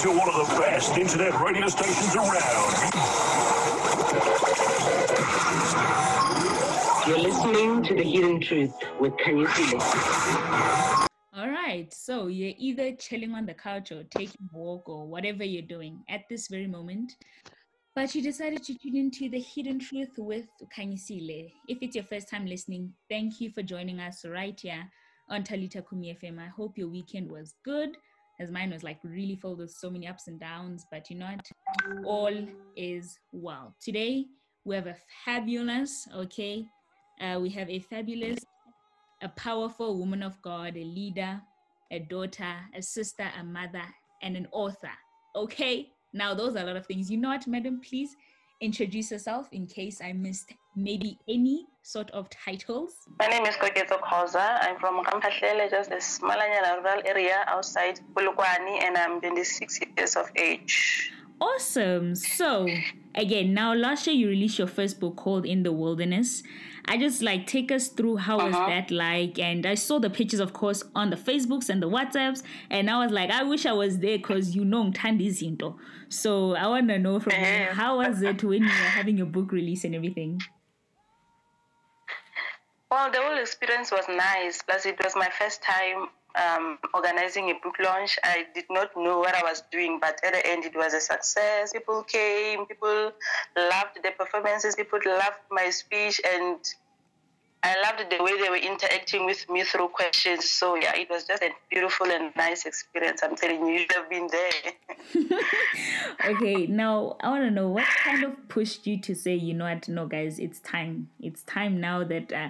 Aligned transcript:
to 0.00 0.10
one 0.10 0.28
of 0.28 0.48
the 0.48 0.60
best 0.60 0.96
internet 0.96 1.40
radio 1.40 1.66
stations 1.66 2.14
around. 2.14 2.72
You're 7.08 7.18
listening 7.18 7.82
to 7.82 7.94
The 7.96 8.04
Hidden 8.04 8.40
Truth 8.40 8.74
with 9.00 9.14
Kanyesile. 9.14 11.08
All 11.36 11.48
right, 11.48 11.92
so 11.92 12.28
you're 12.28 12.54
either 12.58 12.94
chilling 12.94 13.34
on 13.34 13.44
the 13.44 13.54
couch 13.54 13.90
or 13.90 14.04
taking 14.04 14.48
a 14.54 14.56
walk 14.56 14.88
or 14.88 15.04
whatever 15.04 15.42
you're 15.42 15.62
doing 15.62 16.04
at 16.08 16.20
this 16.30 16.46
very 16.46 16.68
moment, 16.68 17.16
but 17.96 18.14
you 18.14 18.22
decided 18.22 18.62
to 18.64 18.78
tune 18.78 18.96
into 18.96 19.28
The 19.28 19.40
Hidden 19.40 19.80
Truth 19.80 20.10
with 20.18 20.46
Kanyesile. 20.76 21.50
If 21.66 21.78
it's 21.80 21.96
your 21.96 22.04
first 22.04 22.30
time 22.30 22.46
listening, 22.46 22.92
thank 23.10 23.40
you 23.40 23.50
for 23.50 23.64
joining 23.64 23.98
us 23.98 24.24
right 24.24 24.58
here 24.60 24.88
on 25.28 25.42
Talita 25.42 25.82
Kumi 25.88 26.16
FM. 26.22 26.38
I 26.38 26.46
hope 26.46 26.78
your 26.78 26.88
weekend 26.88 27.28
was 27.28 27.54
good, 27.64 27.96
as 28.40 28.50
mine 28.50 28.70
was 28.70 28.82
like 28.82 28.98
really 29.02 29.36
filled 29.36 29.58
with 29.58 29.70
so 29.70 29.90
many 29.90 30.06
ups 30.06 30.28
and 30.28 30.38
downs, 30.38 30.86
but 30.90 31.10
you 31.10 31.16
know 31.16 31.26
what? 31.26 32.04
All 32.04 32.46
is 32.76 33.18
well. 33.32 33.74
Today, 33.80 34.26
we 34.64 34.74
have 34.76 34.86
a 34.86 34.96
fabulous, 35.24 36.06
okay? 36.14 36.66
Uh, 37.20 37.38
we 37.40 37.48
have 37.50 37.68
a 37.68 37.80
fabulous 37.80 38.38
a 39.22 39.28
powerful 39.30 39.98
woman 39.98 40.22
of 40.22 40.40
God, 40.42 40.76
a 40.76 40.84
leader, 40.84 41.40
a 41.90 41.98
daughter, 41.98 42.54
a 42.74 42.82
sister, 42.82 43.28
a 43.38 43.44
mother, 43.44 43.82
and 44.22 44.36
an 44.36 44.46
author. 44.52 44.90
Okay, 45.34 45.88
now 46.12 46.34
those 46.34 46.56
are 46.56 46.60
a 46.60 46.64
lot 46.64 46.76
of 46.76 46.86
things. 46.86 47.10
You 47.10 47.18
know 47.18 47.30
what, 47.30 47.46
madam? 47.46 47.80
Please 47.80 48.14
introduce 48.60 49.10
yourself 49.10 49.48
in 49.52 49.66
case 49.66 50.00
I 50.02 50.12
missed 50.12 50.52
maybe 50.82 51.18
any 51.28 51.66
sort 51.82 52.10
of 52.12 52.28
titles. 52.30 52.92
My 53.18 53.26
name 53.26 53.44
is 53.46 53.54
Koketso 53.56 53.98
Khoza. 54.00 54.58
I'm 54.62 54.78
from 54.78 55.04
Kampahlele, 55.04 55.70
just 55.70 55.90
a 55.90 55.96
Smalanyana 55.96 56.82
rural 56.82 57.02
area 57.04 57.44
outside 57.46 58.00
Polokwane, 58.14 58.82
and 58.82 58.96
I'm 58.96 59.20
26 59.20 59.80
years 59.96 60.16
of 60.16 60.30
age. 60.36 61.12
Awesome. 61.40 62.14
So, 62.16 62.66
again, 63.14 63.54
now 63.54 63.72
last 63.72 64.06
year 64.06 64.16
you 64.16 64.28
released 64.28 64.58
your 64.58 64.66
first 64.66 64.98
book 64.98 65.16
called 65.16 65.46
In 65.46 65.62
the 65.62 65.72
Wilderness. 65.72 66.42
I 66.86 66.96
just 66.96 67.22
like 67.22 67.46
take 67.46 67.70
us 67.70 67.88
through 67.88 68.16
how 68.16 68.38
was 68.38 68.54
Uh-huh. 68.54 68.66
that 68.66 68.90
like, 68.90 69.38
and 69.38 69.64
I 69.66 69.74
saw 69.74 69.98
the 69.98 70.10
pictures, 70.10 70.40
of 70.40 70.52
course, 70.52 70.82
on 70.94 71.10
the 71.10 71.16
Facebooks 71.16 71.68
and 71.68 71.82
the 71.82 71.88
WhatsApps, 71.88 72.42
and 72.70 72.90
I 72.90 72.98
was 73.04 73.12
like, 73.12 73.30
I 73.30 73.42
wish 73.44 73.66
I 73.66 73.72
was 73.72 73.98
there 73.98 74.16
because 74.18 74.56
you 74.56 74.64
know 74.64 74.84
Mtandi 74.90 75.28
Zinto. 75.28 75.76
So 76.08 76.54
I 76.56 76.66
want 76.66 76.88
to 76.88 76.98
know 76.98 77.20
from 77.20 77.34
you, 77.34 77.64
how 77.72 77.98
was 77.98 78.20
it 78.22 78.42
when 78.42 78.62
you 78.62 78.68
were 78.68 78.90
having 78.98 79.16
your 79.18 79.26
book 79.26 79.52
release 79.52 79.84
and 79.84 79.94
everything? 79.94 80.40
Well, 82.90 83.10
the 83.10 83.20
whole 83.20 83.38
experience 83.38 83.90
was 83.90 84.06
nice. 84.08 84.62
Plus, 84.62 84.86
it 84.86 84.98
was 85.02 85.14
my 85.14 85.28
first 85.38 85.62
time 85.62 86.08
um, 86.34 86.78
organizing 86.94 87.50
a 87.50 87.54
book 87.62 87.76
launch. 87.84 88.18
I 88.24 88.46
did 88.54 88.64
not 88.70 88.96
know 88.96 89.18
what 89.18 89.34
I 89.34 89.42
was 89.42 89.62
doing, 89.70 89.98
but 90.00 90.20
at 90.24 90.32
the 90.32 90.46
end, 90.46 90.64
it 90.64 90.74
was 90.74 90.94
a 90.94 91.00
success. 91.00 91.72
People 91.72 92.02
came, 92.02 92.66
people 92.66 93.12
loved 93.56 93.98
the 94.02 94.10
performances, 94.16 94.74
people 94.74 95.00
loved 95.06 95.40
my 95.50 95.68
speech, 95.70 96.20
and 96.32 96.58
I 97.62 97.74
loved 97.82 98.10
the 98.10 98.22
way 98.22 98.40
they 98.40 98.48
were 98.48 98.56
interacting 98.56 99.26
with 99.26 99.48
me 99.50 99.64
through 99.64 99.88
questions. 99.88 100.48
So, 100.48 100.76
yeah, 100.76 100.96
it 100.96 101.10
was 101.10 101.24
just 101.24 101.42
a 101.42 101.50
beautiful 101.68 102.06
and 102.06 102.34
nice 102.36 102.64
experience. 102.66 103.20
I'm 103.22 103.34
telling 103.34 103.66
you, 103.66 103.72
you 103.72 103.78
should 103.80 103.92
have 103.92 104.08
been 104.10 104.28
there. 104.28 105.38
Okay, 106.24 106.66
now 106.66 107.16
I 107.20 107.30
want 107.30 107.44
to 107.44 107.50
know 107.50 107.68
what 107.68 107.84
kind 107.84 108.24
of 108.24 108.48
pushed 108.48 108.86
you 108.86 109.00
to 109.02 109.14
say, 109.14 109.34
you 109.34 109.54
know 109.54 109.64
what, 109.64 109.88
no, 109.88 110.06
guys, 110.06 110.38
it's 110.38 110.58
time. 110.60 111.08
It's 111.20 111.42
time 111.44 111.80
now 111.80 112.04
that 112.04 112.32
uh, 112.32 112.48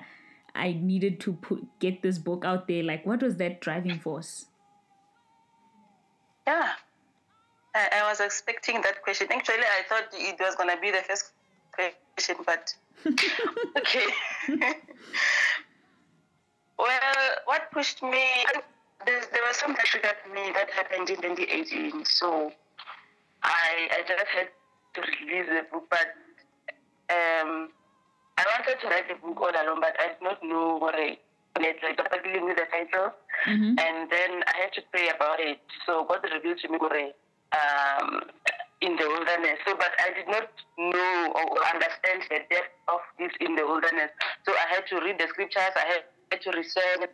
I 0.59 0.73
needed 0.81 1.21
to 1.21 1.33
put 1.33 1.67
get 1.79 2.03
this 2.03 2.19
book 2.19 2.45
out 2.45 2.67
there. 2.69 2.83
Like, 2.83 3.07
what 3.07 3.23
was 3.23 3.37
that 3.37 3.61
driving 3.61 3.99
force? 3.99 4.47
Yeah. 6.47 6.73
I, 7.75 8.01
I 8.01 8.09
was 8.09 8.21
expecting 8.21 8.81
that 8.83 9.03
question. 9.03 9.29
Actually, 9.31 9.59
I 9.59 9.83
thought 9.89 10.09
it 10.13 10.39
was 10.41 10.55
going 10.57 10.71
to 10.75 10.81
be 10.81 10.91
the 10.91 11.03
first 11.09 11.33
question, 11.75 12.37
but 12.45 12.75
okay. 13.79 14.07
well, 16.79 17.29
what 17.45 17.71
pushed 17.71 18.03
me, 18.03 18.25
there, 19.07 19.23
there 19.33 19.43
was 19.47 19.57
something 19.57 19.77
that 19.77 19.87
triggered 19.87 20.17
me 20.35 20.51
that 20.55 20.71
happened 20.71 21.11
in 21.11 21.17
2018. 21.17 22.05
So 22.05 22.51
I, 23.43 23.89
I 23.93 24.03
just 24.07 24.27
had 24.27 24.49
to 24.95 25.01
release 25.01 25.47
the 25.47 25.67
book, 25.71 25.85
but 25.91 26.15
um, 27.15 27.71
I 28.39 28.45
wanted 28.55 28.81
to 28.81 28.87
write 28.87 29.09
the 29.11 29.19
book 29.19 29.41
all 29.43 29.51
alone, 29.51 29.81
but 29.83 29.99
I 29.99 30.15
did 30.15 30.23
not 30.23 30.39
know 30.43 30.79
what 30.79 30.95
I 30.95 31.19
like, 31.59 31.83
particularly 31.83 32.43
with 32.45 32.57
the 32.57 32.67
title. 32.71 33.13
Mhm. 33.47 33.75
And 33.81 34.11
then 34.11 34.45
I 34.47 34.55
had 34.63 34.73
to 34.75 34.83
pray 34.93 35.09
about 35.09 35.41
it. 35.41 35.59
So 35.87 36.05
God 36.05 36.23
revealed 36.33 36.59
to 36.59 36.69
me 36.69 36.79
um, 37.51 38.23
in 38.81 38.95
the 38.97 39.09
wilderness. 39.09 39.59
So, 39.67 39.75
but 39.75 39.91
I 39.99 40.15
did 40.15 40.29
not 40.29 40.49
know 40.79 41.33
or 41.35 41.67
understand 41.67 42.23
the 42.31 42.41
depth 42.51 42.71
of 42.87 43.01
this 43.19 43.33
in 43.41 43.57
the 43.57 43.67
wilderness. 43.67 44.11
So 44.47 44.53
I 44.53 44.75
had 44.75 44.87
to 44.89 45.01
read 45.03 45.19
the 45.19 45.27
scriptures. 45.29 45.75
I 45.75 46.03
had 46.31 46.41
to 46.43 46.51
research. 46.53 47.11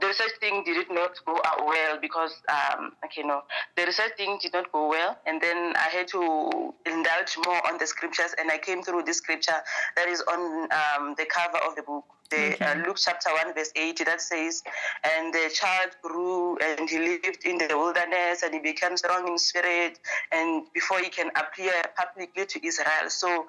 The 0.00 0.08
research 0.08 0.32
thing 0.40 0.64
did 0.64 0.90
not 0.90 1.12
go 1.24 1.40
out 1.44 1.64
well 1.64 1.98
because, 2.00 2.34
um, 2.48 2.92
okay, 3.04 3.22
no, 3.22 3.42
the 3.76 3.86
research 3.86 4.12
thing 4.16 4.38
did 4.42 4.52
not 4.52 4.70
go 4.72 4.88
well. 4.88 5.18
And 5.26 5.40
then 5.40 5.74
I 5.76 5.88
had 5.92 6.08
to 6.08 6.74
indulge 6.86 7.36
more 7.44 7.66
on 7.66 7.78
the 7.78 7.86
scriptures. 7.86 8.34
And 8.38 8.50
I 8.50 8.58
came 8.58 8.82
through 8.82 9.04
this 9.04 9.18
scripture 9.18 9.60
that 9.96 10.08
is 10.08 10.20
on 10.22 10.68
um, 10.72 11.14
the 11.16 11.26
cover 11.26 11.58
of 11.58 11.76
the 11.76 11.82
book 11.82 12.04
the 12.30 12.56
uh, 12.66 12.74
Luke 12.86 12.96
chapter 12.98 13.30
1 13.30 13.54
verse 13.54 13.70
80 13.76 14.04
that 14.04 14.20
says 14.20 14.62
and 15.04 15.32
the 15.32 15.50
child 15.52 15.90
grew 16.02 16.56
and 16.58 16.88
he 16.88 16.98
lived 16.98 17.44
in 17.44 17.58
the 17.58 17.68
wilderness 17.76 18.42
and 18.42 18.54
he 18.54 18.60
became 18.60 18.96
strong 18.96 19.28
in 19.28 19.38
spirit 19.38 19.98
and 20.32 20.64
before 20.72 20.98
he 21.00 21.08
can 21.08 21.30
appear 21.36 21.72
publicly 21.96 22.46
to 22.46 22.66
Israel 22.66 23.08
so 23.08 23.46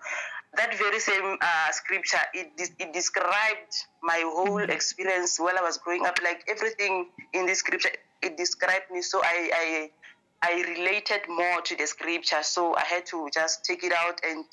that 0.58 0.78
very 0.78 1.00
same 1.00 1.38
uh, 1.42 1.72
scripture 1.72 2.20
it, 2.34 2.56
de- 2.58 2.84
it 2.84 2.94
described 2.94 3.74
my 4.04 4.22
whole 4.26 4.60
experience 4.60 5.40
while 5.40 5.58
I 5.58 5.62
was 5.62 5.78
growing 5.78 6.06
up. 6.06 6.18
Like 6.24 6.44
everything 6.48 7.08
in 7.34 7.46
this 7.46 7.60
scripture 7.60 7.90
it 8.22 8.38
described 8.38 8.92
me. 8.92 9.02
So 9.02 9.22
I, 9.24 9.50
I 9.54 9.92
I 10.42 10.62
related 10.78 11.22
more 11.28 11.62
to 11.62 11.76
the 11.76 11.88
scripture. 11.88 12.44
So 12.44 12.76
I 12.76 12.84
had 12.84 13.06
to 13.08 13.30
just 13.34 13.64
take 13.66 13.84
it 13.84 13.94
out 13.94 14.20
and 14.24 14.46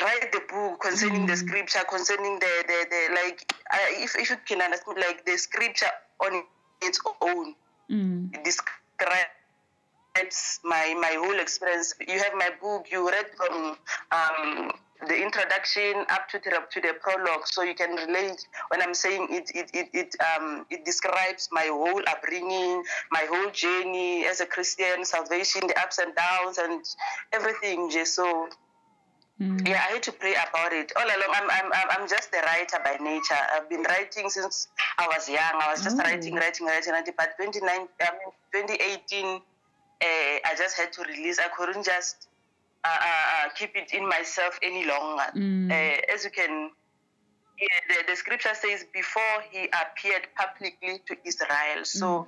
write 0.00 0.32
the 0.32 0.40
book 0.48 0.80
concerning 0.80 1.26
the 1.26 1.36
scripture, 1.36 1.80
concerning 1.88 2.38
the, 2.38 2.64
the, 2.66 2.86
the 2.90 3.14
like, 3.14 3.52
I, 3.70 3.94
if, 3.98 4.16
if 4.16 4.30
you 4.30 4.36
can 4.46 4.60
understand, 4.62 4.98
like 4.98 5.24
the 5.26 5.36
scripture 5.36 5.90
on 6.20 6.42
its 6.82 6.98
own 7.20 7.54
Mm. 7.90 8.32
it 8.32 8.44
describes 8.44 9.28
my, 10.64 10.94
my 11.00 11.14
whole 11.18 11.38
experience. 11.40 11.94
You 12.06 12.18
have 12.18 12.34
my 12.34 12.50
book, 12.60 12.86
you 12.90 13.08
read 13.08 13.26
from 13.36 13.76
um, 14.12 14.70
the 15.08 15.20
introduction 15.20 16.04
up 16.10 16.28
to 16.30 16.38
the, 16.38 16.60
to 16.70 16.80
the 16.80 16.94
prologue, 17.00 17.46
so 17.46 17.62
you 17.62 17.74
can 17.74 17.94
relate 17.96 18.46
when 18.68 18.82
I'm 18.82 18.94
saying 18.94 19.28
it, 19.30 19.50
it, 19.54 19.70
it, 19.74 19.88
it, 19.92 20.16
um, 20.36 20.66
it 20.70 20.84
describes 20.84 21.48
my 21.52 21.64
whole 21.66 22.02
upbringing, 22.06 22.82
my 23.10 23.26
whole 23.30 23.50
journey 23.50 24.24
as 24.26 24.40
a 24.40 24.46
Christian, 24.46 25.04
salvation, 25.04 25.62
the 25.66 25.78
ups 25.80 25.98
and 25.98 26.14
downs, 26.14 26.58
and 26.58 26.84
everything. 27.32 27.90
Just 27.90 28.14
so 28.14 28.48
Mm. 29.40 29.66
yeah, 29.66 29.80
I 29.88 29.94
had 29.94 30.02
to 30.04 30.12
pray 30.12 30.34
about 30.34 30.72
it. 30.74 30.92
All 30.94 31.02
along, 31.06 31.32
I'm, 31.34 31.50
I'm, 31.50 31.72
I'm- 31.72 31.88
I'm 32.02 32.08
just 32.08 32.28
a 32.34 32.42
writer 32.46 32.78
by 32.84 33.02
nature. 33.02 33.34
I've 33.52 33.68
been 33.68 33.82
writing 33.82 34.28
since 34.28 34.68
I 34.98 35.06
was 35.08 35.26
young. 35.26 35.40
I 35.54 35.72
was 35.72 35.82
just 35.82 35.96
Oh. 35.96 36.02
writing, 36.04 36.34
writing, 36.34 36.66
writing, 36.66 36.92
writing. 36.92 37.14
But 37.16 37.34
29, 37.38 37.64
I 37.66 37.78
mean, 37.80 37.88
2018, 38.52 39.24
uh, 39.26 39.38
I 40.02 40.54
just 40.56 40.76
had 40.76 40.92
to 40.94 41.02
release. 41.02 41.38
I 41.38 41.48
couldn't 41.56 41.84
just 41.84 42.28
uh, 42.84 42.88
uh, 42.88 43.06
uh, 43.06 43.48
keep 43.54 43.76
it 43.76 43.94
in 43.94 44.08
myself 44.08 44.58
any 44.62 44.84
longer. 44.84 45.24
Mm. 45.36 45.70
Uh, 45.70 46.14
as 46.14 46.24
you 46.24 46.30
can, 46.30 46.70
yeah, 47.60 47.66
the, 47.88 48.04
the 48.08 48.16
scripture 48.16 48.54
says, 48.54 48.84
before 48.92 49.22
he 49.50 49.68
appeared 49.68 50.26
publicly 50.36 51.00
to 51.06 51.16
Israel. 51.24 51.84
So, 51.84 52.26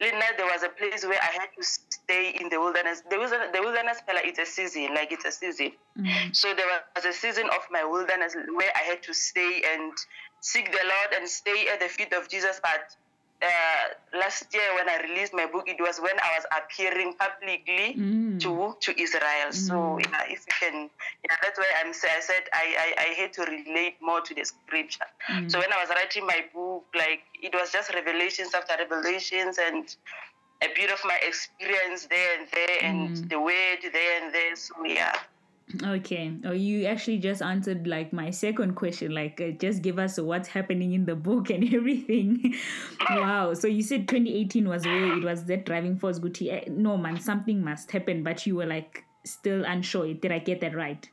Lena, 0.00 0.24
there 0.36 0.46
was 0.46 0.62
a 0.62 0.68
place 0.68 1.04
where 1.04 1.18
I 1.20 1.32
had 1.40 1.48
to 1.58 1.64
stay 1.64 2.36
in 2.40 2.48
the 2.50 2.60
wilderness. 2.60 3.02
The 3.10 3.18
wilderness, 3.18 3.48
the 3.52 3.62
wilderness, 3.62 3.98
fella, 4.06 4.20
it's 4.22 4.38
a 4.38 4.46
season, 4.46 4.94
like 4.94 5.10
it's 5.10 5.24
a 5.24 5.32
season. 5.32 5.72
Mm. 5.98 6.36
So 6.36 6.54
there 6.54 6.66
was 6.94 7.04
a 7.04 7.12
season 7.12 7.46
of 7.46 7.66
my 7.72 7.82
wilderness 7.84 8.36
where 8.54 8.70
I 8.76 8.84
had 8.84 9.02
to 9.04 9.14
stay 9.14 9.62
and 9.74 9.92
seek 10.40 10.70
the 10.70 10.84
Lord 10.84 11.18
and 11.18 11.28
stay 11.28 11.66
at 11.72 11.80
the 11.80 11.88
feet 11.88 12.12
of 12.12 12.28
Jesus. 12.28 12.60
But 12.62 12.94
uh, 13.42 14.18
last 14.18 14.52
year, 14.54 14.74
when 14.74 14.88
I 14.88 15.00
released 15.02 15.34
my 15.34 15.46
book, 15.46 15.68
it 15.68 15.76
was 15.80 15.98
when 16.00 16.18
I 16.18 16.30
was 16.38 16.44
appearing 16.56 17.14
publicly 17.14 17.96
Mm. 17.96 18.40
to 18.40 18.76
to 18.80 19.00
Israel. 19.00 19.52
So 19.52 19.74
Mm. 19.74 20.04
yeah, 20.10 20.24
if 20.28 20.40
you 20.48 20.54
can, 20.60 20.90
yeah, 21.24 21.36
that's 21.42 21.58
why 21.58 21.68
I'm. 21.80 21.90
I 21.90 22.20
said 22.20 22.44
I, 22.52 22.66
I 22.84 22.88
I 23.06 23.08
had 23.20 23.32
to 23.34 23.42
relate 23.42 23.96
more 24.00 24.20
to 24.20 24.34
the 24.34 24.44
scripture. 24.44 25.06
Mm. 25.28 25.50
So 25.50 25.58
when 25.58 25.72
I 25.72 25.78
was 25.80 25.88
writing 25.90 26.26
my 26.26 26.44
book, 26.54 26.84
like 26.94 27.22
it 27.42 27.54
was 27.54 27.72
just 27.72 27.92
revelations 27.94 28.54
after 28.54 28.74
revelations 28.78 29.58
and 29.58 29.84
a 30.62 30.68
bit 30.74 30.90
of 30.90 31.00
my 31.04 31.18
experience 31.22 32.06
there 32.06 32.38
and 32.40 32.48
there 32.52 32.78
and 32.82 33.10
Mm. 33.10 33.28
the 33.28 33.40
word 33.40 33.80
there 33.92 34.22
and 34.22 34.34
there. 34.34 34.56
So 34.56 34.74
yeah. 34.84 35.14
Okay. 35.82 36.32
Oh, 36.44 36.52
you 36.52 36.86
actually 36.86 37.18
just 37.18 37.42
answered 37.42 37.88
like 37.88 38.12
my 38.12 38.30
second 38.30 38.74
question. 38.76 39.12
Like, 39.12 39.40
uh, 39.40 39.50
just 39.50 39.82
give 39.82 39.98
us 39.98 40.16
what's 40.18 40.48
happening 40.48 40.92
in 40.92 41.04
the 41.06 41.16
book 41.16 41.50
and 41.56 41.74
everything. 41.74 42.54
wow. 43.10 43.52
So 43.54 43.66
you 43.66 43.82
said 43.82 44.06
2018 44.06 44.68
was 44.68 44.84
where 44.86 45.16
it 45.18 45.24
was 45.24 45.44
that 45.46 45.66
driving 45.66 45.98
force. 45.98 46.20
Guti. 46.20 46.52
Eh, 46.52 46.64
No, 46.70 46.96
man, 46.96 47.18
something 47.20 47.64
must 47.64 47.90
happen. 47.90 48.22
But 48.22 48.46
you 48.46 48.54
were 48.56 48.66
like 48.66 49.04
still 49.24 49.64
unsure. 49.64 50.14
Did 50.14 50.30
I 50.30 50.38
get 50.38 50.60
that 50.60 50.74
right? 50.76 51.08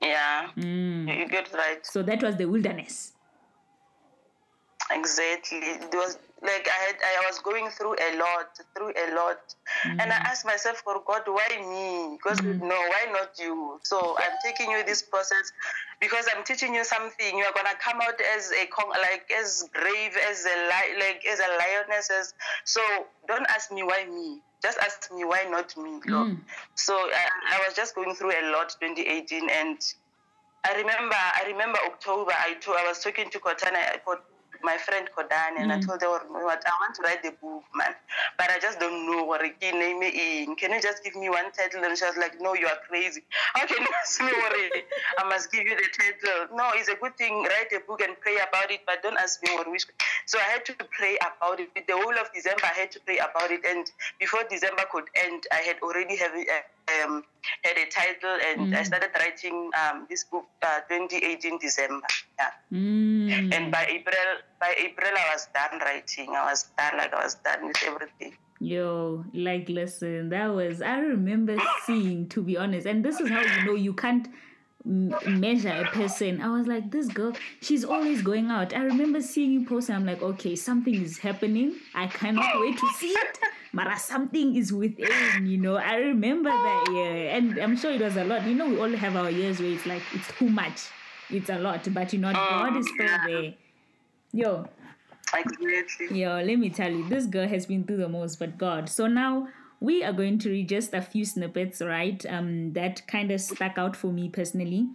Yeah, 0.00 0.50
Mm. 0.56 1.08
you 1.08 1.14
you 1.22 1.28
get 1.28 1.52
right. 1.52 1.84
So 1.84 2.02
that 2.04 2.22
was 2.22 2.36
the 2.36 2.44
wilderness. 2.46 3.12
Exactly. 5.06 5.58
It 5.58 5.94
was 5.94 6.18
like 6.42 6.66
I 6.68 6.78
had 6.86 6.96
I 7.00 7.26
was 7.30 7.38
going 7.38 7.70
through 7.70 7.94
a 7.94 8.10
lot, 8.18 8.50
through 8.74 8.90
a 8.90 9.14
lot. 9.14 9.38
And 9.86 10.12
I 10.12 10.16
asked 10.30 10.44
myself 10.44 10.78
for 10.78 11.00
God, 11.06 11.22
why 11.26 11.46
me? 11.50 12.18
Because 12.18 12.42
no, 12.42 12.74
why 12.92 13.06
not 13.12 13.30
you? 13.38 13.78
So 13.84 14.16
I'm 14.18 14.36
taking 14.44 14.70
you 14.70 14.84
this 14.84 15.02
process 15.02 15.52
because 16.00 16.26
I'm 16.34 16.44
teaching 16.44 16.74
you 16.74 16.84
something. 16.84 17.38
You 17.38 17.44
are 17.44 17.54
gonna 17.54 17.78
come 17.80 18.00
out 18.02 18.20
as 18.36 18.50
a 18.52 18.66
con- 18.66 18.90
like 18.90 19.30
as 19.30 19.68
brave 19.72 20.16
as 20.28 20.44
a 20.44 20.56
li- 20.70 20.98
like 20.98 21.22
as 21.30 21.38
a 21.38 21.50
lioness. 21.62 22.10
As, 22.10 22.34
so 22.64 22.80
don't 23.28 23.46
ask 23.48 23.70
me 23.70 23.82
why 23.84 24.06
me. 24.06 24.40
Just 24.62 24.78
ask 24.78 25.12
me 25.14 25.24
why 25.24 25.46
not 25.48 25.76
me. 25.76 26.00
Lord. 26.06 26.28
Mm. 26.34 26.40
So 26.74 26.94
I, 26.94 27.54
I 27.54 27.58
was 27.66 27.76
just 27.76 27.94
going 27.94 28.14
through 28.14 28.32
a 28.32 28.50
lot 28.50 28.74
2018 28.80 29.48
and 29.50 29.78
I 30.64 30.74
remember 30.76 31.14
I 31.14 31.44
remember 31.46 31.78
October 31.86 32.32
I 32.32 32.54
told, 32.54 32.76
I 32.76 32.88
was 32.88 32.98
talking 32.98 33.30
to 33.30 33.38
Kotana 33.38 33.94
my 34.66 34.76
friend 34.76 35.08
Kodan, 35.16 35.52
and 35.62 35.72
I 35.72 35.78
told 35.78 36.02
her 36.02 36.10
"You 36.10 36.44
what 36.50 36.62
I 36.66 36.74
want 36.82 36.94
to 36.96 37.02
write 37.02 37.22
the 37.22 37.32
book 37.40 37.62
man 37.74 37.94
but 38.38 38.50
I 38.50 38.58
just 38.58 38.78
don't 38.80 39.06
know 39.06 39.24
what 39.24 39.44
it 39.44 39.54
name 39.60 40.02
in. 40.02 40.56
Can 40.56 40.72
you 40.72 40.80
just 40.80 41.02
give 41.04 41.14
me 41.14 41.28
one 41.28 41.50
title? 41.52 41.84
And 41.84 41.96
she 41.96 42.04
was 42.04 42.16
like 42.16 42.40
no 42.40 42.54
you 42.54 42.66
are 42.66 42.80
crazy. 42.88 43.22
How 43.54 43.66
can 43.66 43.80
you 43.80 43.92
ask 44.02 44.20
me 44.20 44.32
what 44.42 44.52
I 45.18 45.24
must 45.28 45.52
give 45.52 45.64
you 45.66 45.76
the 45.76 45.88
title. 45.96 46.56
No 46.56 46.70
it's 46.74 46.88
a 46.88 46.96
good 46.96 47.16
thing. 47.16 47.42
Write 47.44 47.72
a 47.76 47.80
book 47.86 48.02
and 48.02 48.18
pray 48.20 48.36
about 48.36 48.70
it 48.70 48.80
but 48.86 49.02
don't 49.02 49.16
ask 49.16 49.42
me 49.42 49.50
what 49.54 49.70
which 49.70 49.86
so 50.26 50.38
I 50.38 50.48
had 50.52 50.64
to 50.66 50.74
pray 50.90 51.16
about 51.16 51.60
it. 51.60 51.70
The 51.74 51.94
whole 51.94 52.18
of 52.18 52.32
December 52.34 52.64
I 52.64 52.78
had 52.80 52.90
to 52.92 53.00
pray 53.00 53.18
about 53.18 53.50
it. 53.50 53.64
And 53.64 53.90
before 54.18 54.42
December 54.50 54.82
could 54.90 55.08
end 55.14 55.44
I 55.52 55.62
had 55.62 55.76
already 55.82 56.16
have 56.16 56.32
uh, 56.32 56.62
um, 57.04 57.24
had 57.62 57.76
a 57.76 57.86
title 57.86 58.38
and 58.46 58.74
I 58.74 58.82
started 58.82 59.10
writing 59.18 59.70
um, 59.74 60.06
this 60.08 60.24
book 60.24 60.44
uh, 60.62 60.80
2018 60.88 61.58
December. 61.58 62.06
Yeah. 62.38 62.50
Mm. 62.72 63.54
And 63.54 63.72
by 63.72 63.86
April, 63.88 64.14
by 64.60 64.74
April 64.78 65.10
I 65.16 65.34
was 65.34 65.48
done 65.54 65.80
writing. 65.80 66.30
I 66.30 66.44
was 66.50 66.70
done, 66.76 66.96
like 66.98 67.12
I 67.12 67.24
was 67.24 67.34
done 67.36 67.66
with 67.66 67.76
everything. 67.86 68.36
Yo, 68.58 69.24
like, 69.34 69.68
listen, 69.68 70.30
that 70.30 70.46
was, 70.46 70.80
I 70.80 70.98
remember 70.98 71.58
seeing, 71.84 72.28
to 72.30 72.42
be 72.42 72.56
honest, 72.56 72.86
and 72.86 73.04
this 73.04 73.20
is 73.20 73.28
how 73.28 73.42
you 73.42 73.66
know 73.66 73.74
you 73.74 73.92
can't 73.92 74.28
m- 74.86 75.14
measure 75.26 75.68
a 75.68 75.84
person. 75.90 76.40
I 76.40 76.48
was 76.48 76.66
like, 76.66 76.90
this 76.90 77.08
girl, 77.08 77.34
she's 77.60 77.84
always 77.84 78.22
going 78.22 78.50
out. 78.50 78.74
I 78.74 78.84
remember 78.84 79.20
seeing 79.20 79.52
you 79.52 79.66
post, 79.66 79.90
and 79.90 79.98
I'm 79.98 80.06
like, 80.06 80.22
okay, 80.22 80.56
something 80.56 80.94
is 80.94 81.18
happening. 81.18 81.74
I 81.94 82.06
cannot 82.06 82.60
wait 82.60 82.78
to 82.78 82.88
see 82.96 83.10
it. 83.10 83.38
Mara, 83.72 83.98
something 83.98 84.56
is 84.56 84.72
within, 84.72 85.46
you 85.46 85.58
know. 85.58 85.76
I 85.76 85.96
remember 85.96 86.50
that 86.50 86.84
year, 86.92 87.30
and 87.30 87.58
I'm 87.58 87.76
sure 87.76 87.92
it 87.92 88.00
was 88.00 88.16
a 88.16 88.24
lot. 88.24 88.46
You 88.46 88.54
know, 88.54 88.68
we 88.68 88.78
all 88.78 88.96
have 88.96 89.16
our 89.16 89.30
years 89.30 89.60
where 89.60 89.70
it's 89.70 89.86
like, 89.86 90.02
it's 90.12 90.28
too 90.38 90.48
much, 90.48 90.82
it's 91.30 91.50
a 91.50 91.58
lot, 91.58 91.86
but 91.92 92.12
you 92.12 92.18
know, 92.18 92.32
God 92.32 92.76
is 92.76 92.88
still 92.88 93.18
there. 93.26 93.54
Yo, 94.32 94.68
Exactly. 95.34 96.20
Yo, 96.20 96.40
let 96.40 96.56
me 96.58 96.70
tell 96.70 96.90
you, 96.90 97.08
this 97.08 97.26
girl 97.26 97.48
has 97.48 97.66
been 97.66 97.84
through 97.84 97.98
the 97.98 98.08
most, 98.08 98.38
but 98.38 98.58
God. 98.58 98.88
So 98.88 99.06
now 99.06 99.48
we 99.80 100.04
are 100.04 100.12
going 100.12 100.38
to 100.40 100.50
read 100.50 100.68
just 100.68 100.94
a 100.94 101.02
few 101.02 101.24
snippets, 101.24 101.80
right? 101.80 102.24
Um, 102.26 102.72
that 102.74 103.06
kind 103.06 103.30
of 103.30 103.40
stuck 103.40 103.76
out 103.76 103.96
for 103.96 104.08
me 104.08 104.28
personally. 104.28 104.88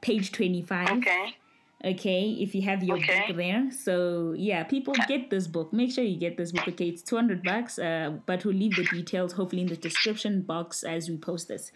Page 0.00 0.32
twenty-five. 0.32 0.90
Okay. 0.98 1.36
Okay, 1.84 2.36
if 2.40 2.54
you 2.56 2.62
have 2.62 2.82
your 2.82 2.96
Okay. 2.96 3.26
book 3.28 3.36
there. 3.36 3.70
So 3.70 4.34
yeah, 4.36 4.64
people 4.64 4.94
get 5.06 5.30
this 5.30 5.46
book. 5.46 5.72
Make 5.72 5.92
sure 5.92 6.02
you 6.02 6.18
get 6.18 6.36
this 6.36 6.50
book. 6.50 6.66
Okay, 6.66 6.88
it's 6.88 7.02
two 7.02 7.14
hundred 7.16 7.44
bucks. 7.44 7.78
Uh, 7.78 8.18
but 8.26 8.44
we'll 8.44 8.56
leave 8.56 8.74
the 8.74 8.84
details 8.84 9.32
hopefully 9.34 9.62
in 9.62 9.68
the 9.68 9.76
description 9.76 10.42
box 10.42 10.82
as 10.82 11.08
we 11.08 11.16
post 11.16 11.46
this. 11.46 11.70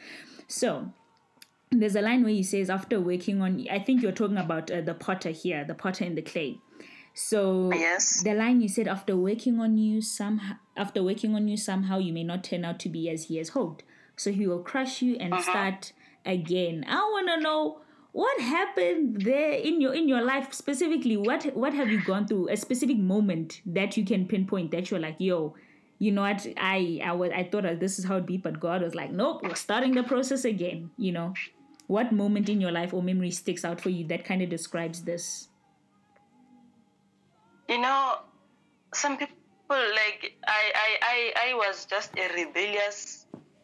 So 0.49 0.93
there's 1.71 1.95
a 1.95 2.03
line 2.03 2.23
where 2.25 2.33
he 2.33 2.43
says 2.43 2.69
after 2.69 3.01
working 3.01 3.41
on. 3.41 3.65
I 3.71 3.79
think 3.79 4.03
you're 4.03 4.11
talking 4.13 4.39
about 4.39 4.71
uh, 4.73 4.81
the 4.81 4.95
potter 4.95 5.31
here, 5.31 5.65
the 5.65 5.75
potter 5.75 6.05
in 6.05 6.17
the 6.17 6.23
clay. 6.23 6.59
So 7.15 7.71
Yes. 7.73 8.23
the 8.25 8.35
line 8.35 8.61
you 8.61 8.69
said 8.69 8.89
after 8.89 9.17
working 9.17 9.61
on 9.61 9.77
you 9.79 10.01
somehow 10.03 10.55
after 10.77 11.03
working 11.05 11.35
on 11.35 11.47
you 11.47 11.57
somehow 11.59 11.99
you 11.99 12.13
may 12.13 12.25
not 12.25 12.43
turn 12.43 12.65
out 12.65 12.81
to 12.81 12.89
be 12.89 13.09
as 13.09 13.25
he 13.25 13.37
has 13.37 13.51
hoped. 13.51 13.85
So 14.17 14.33
he 14.33 14.47
will 14.49 14.63
crush 14.63 15.01
you 15.01 15.17
and 15.17 15.39
start 15.41 15.93
again. 16.27 16.85
I 16.89 16.97
want 16.97 17.29
to 17.29 17.41
know 17.41 17.83
what 18.13 18.41
happened 18.41 19.23
there 19.23 19.53
in 19.53 19.81
your 19.81 19.95
in 19.95 20.07
your 20.07 20.23
life 20.23 20.53
specifically. 20.53 21.17
What 21.17 21.45
what 21.57 21.73
have 21.75 21.89
you 21.89 22.03
gone 22.05 22.27
through? 22.27 22.49
A 22.51 22.57
specific 22.57 22.99
moment 22.99 23.63
that 23.67 23.97
you 23.97 24.05
can 24.05 24.29
pinpoint 24.29 24.71
that 24.73 24.91
you're 24.91 25.01
like, 25.01 25.17
yo, 25.19 25.55
you 25.99 26.13
know 26.13 26.23
what? 26.23 26.47
I 26.59 27.01
I 27.03 27.13
was 27.13 27.33
I 27.35 27.45
thought 27.45 27.65
this 27.81 27.99
is 27.99 28.05
how 28.05 28.17
it'd 28.17 28.27
be, 28.27 28.37
but 28.37 28.61
God 28.61 28.83
was 28.83 28.95
like, 28.95 29.11
nope, 29.11 29.43
we're 29.43 29.55
starting 29.55 29.95
the 29.95 30.03
process 30.03 30.45
again. 30.45 30.91
You 30.99 31.13
know, 31.13 31.35
what 31.87 32.13
moment 32.13 32.49
in 32.49 32.61
your 32.61 32.71
life 32.71 32.93
or 32.93 33.03
memory 33.03 33.31
sticks 33.31 33.65
out 33.65 33.81
for 33.81 33.89
you 33.89 34.07
that 34.09 34.25
kind 34.25 34.43
of 34.43 34.51
describes 34.51 35.03
this? 35.03 35.49
You 37.69 37.81
know, 37.81 38.17
some 38.93 39.17
people 39.17 39.33
like 39.71 40.37
I, 40.47 40.73
I, 40.75 40.99
I, 41.03 41.51
I 41.51 41.55
was 41.55 41.87
just 41.87 42.13
a 42.19 42.29
rebellious 42.35 43.22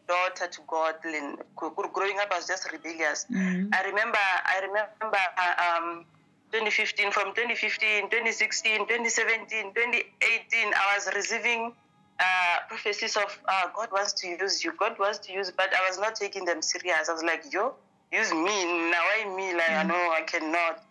daughter 0.09 0.47
to 0.51 0.61
God. 0.67 0.95
Lynn. 1.05 1.37
Gr- 1.55 1.73
gr- 1.77 1.93
Growing 1.93 2.17
up, 2.19 2.29
I 2.33 2.37
was 2.41 2.47
just 2.47 2.65
rebellious. 2.71 3.25
I 3.71 3.79
remember, 3.85 4.17
I 4.17 4.57
remember 4.67 5.21
um, 5.61 6.05
2015, 6.51 7.11
from 7.11 7.27
2015, 7.37 8.09
2016, 8.09 8.89
2017, 8.89 9.73
2018, 9.73 10.73
I 10.73 10.95
was 10.97 11.05
receiving 11.15 11.71
uh, 12.19 12.57
prophecies 12.67 13.15
of 13.15 13.29
uh, 13.47 13.69
God 13.75 13.89
wants 13.93 14.13
to 14.21 14.27
use 14.27 14.63
you. 14.63 14.73
God 14.77 14.97
wants 14.99 15.19
to 15.27 15.31
use, 15.31 15.51
but 15.55 15.69
I 15.71 15.87
was 15.87 15.99
not 15.99 16.15
taking 16.15 16.43
them 16.45 16.61
serious. 16.61 17.07
I 17.07 17.13
was 17.13 17.23
like, 17.23 17.43
yo, 17.53 17.75
use 18.11 18.33
me. 18.33 18.57
Now 18.91 19.03
I 19.17 19.29
me, 19.37 19.53
like, 19.53 19.71
I 19.71 19.83
know 19.83 20.03
I 20.19 20.23
cannot. 20.25 20.81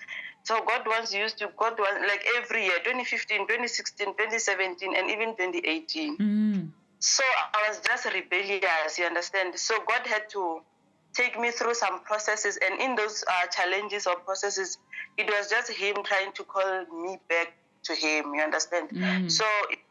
So 0.44 0.64
God 0.64 0.86
wants 0.86 1.12
you 1.12 1.18
to 1.18 1.22
use 1.24 1.34
you. 1.40 1.48
God 1.58 1.74
wants, 1.78 2.00
like 2.08 2.24
every 2.38 2.64
year, 2.64 2.78
2015, 2.84 3.40
2016, 3.50 4.06
2017, 4.14 4.96
and 4.96 5.10
even 5.10 5.36
2018. 5.36 6.16
Mm. 6.16 6.70
So 7.00 7.22
I 7.54 7.68
was 7.68 7.80
just 7.80 8.04
rebellious, 8.12 8.98
you 8.98 9.04
understand? 9.04 9.58
So 9.58 9.74
God 9.86 10.06
had 10.06 10.28
to 10.30 10.60
take 11.14 11.38
me 11.38 11.50
through 11.50 11.74
some 11.74 12.00
processes, 12.04 12.58
and 12.64 12.80
in 12.80 12.94
those 12.94 13.24
uh, 13.26 13.46
challenges 13.48 14.06
or 14.06 14.16
processes, 14.16 14.78
it 15.16 15.26
was 15.26 15.48
just 15.48 15.70
Him 15.70 15.96
trying 16.04 16.32
to 16.32 16.44
call 16.44 16.84
me 17.04 17.18
back 17.28 17.54
to 17.84 17.94
Him, 17.94 18.34
you 18.34 18.42
understand? 18.42 18.90
So 19.30 19.44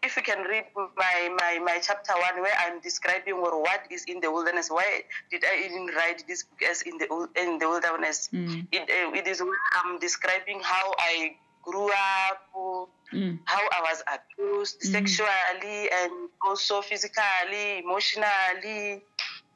if 0.04 0.16
you 0.16 0.22
can 0.24 0.44
read 0.44 0.66
my, 0.76 1.30
my, 1.40 1.60
my 1.64 1.80
chapter 1.82 2.14
one, 2.14 2.42
where 2.42 2.54
I'm 2.66 2.80
describing 2.82 3.34
or 3.34 3.62
what 3.62 3.82
is 3.90 4.04
in 4.08 4.20
the 4.20 4.32
wilderness, 4.32 4.70
why 4.70 5.02
did 5.32 5.44
I 5.46 5.66
even 5.66 5.88
write 5.96 6.28
this 6.28 6.44
book 6.44 6.62
as 6.70 6.82
in 6.84 6.98
the 6.98 7.08
in 7.42 7.58
the 7.58 7.68
wilderness? 7.68 8.30
Mm. 8.34 8.68
It, 8.72 8.84
uh, 8.84 9.16
it 9.16 9.28
is 9.28 9.42
I'm 9.42 10.00
describing 10.00 10.60
how 10.62 10.94
I 11.00 11.36
grew 11.64 11.90
up, 11.92 12.48
Mm. 13.14 13.40
how 13.46 13.62
I 13.72 13.82
was 13.88 14.04
abused 14.12 14.82
sexually 14.82 15.90
and 15.90 16.30
also 16.46 16.82
physically, 16.82 17.80
emotionally, 17.80 19.02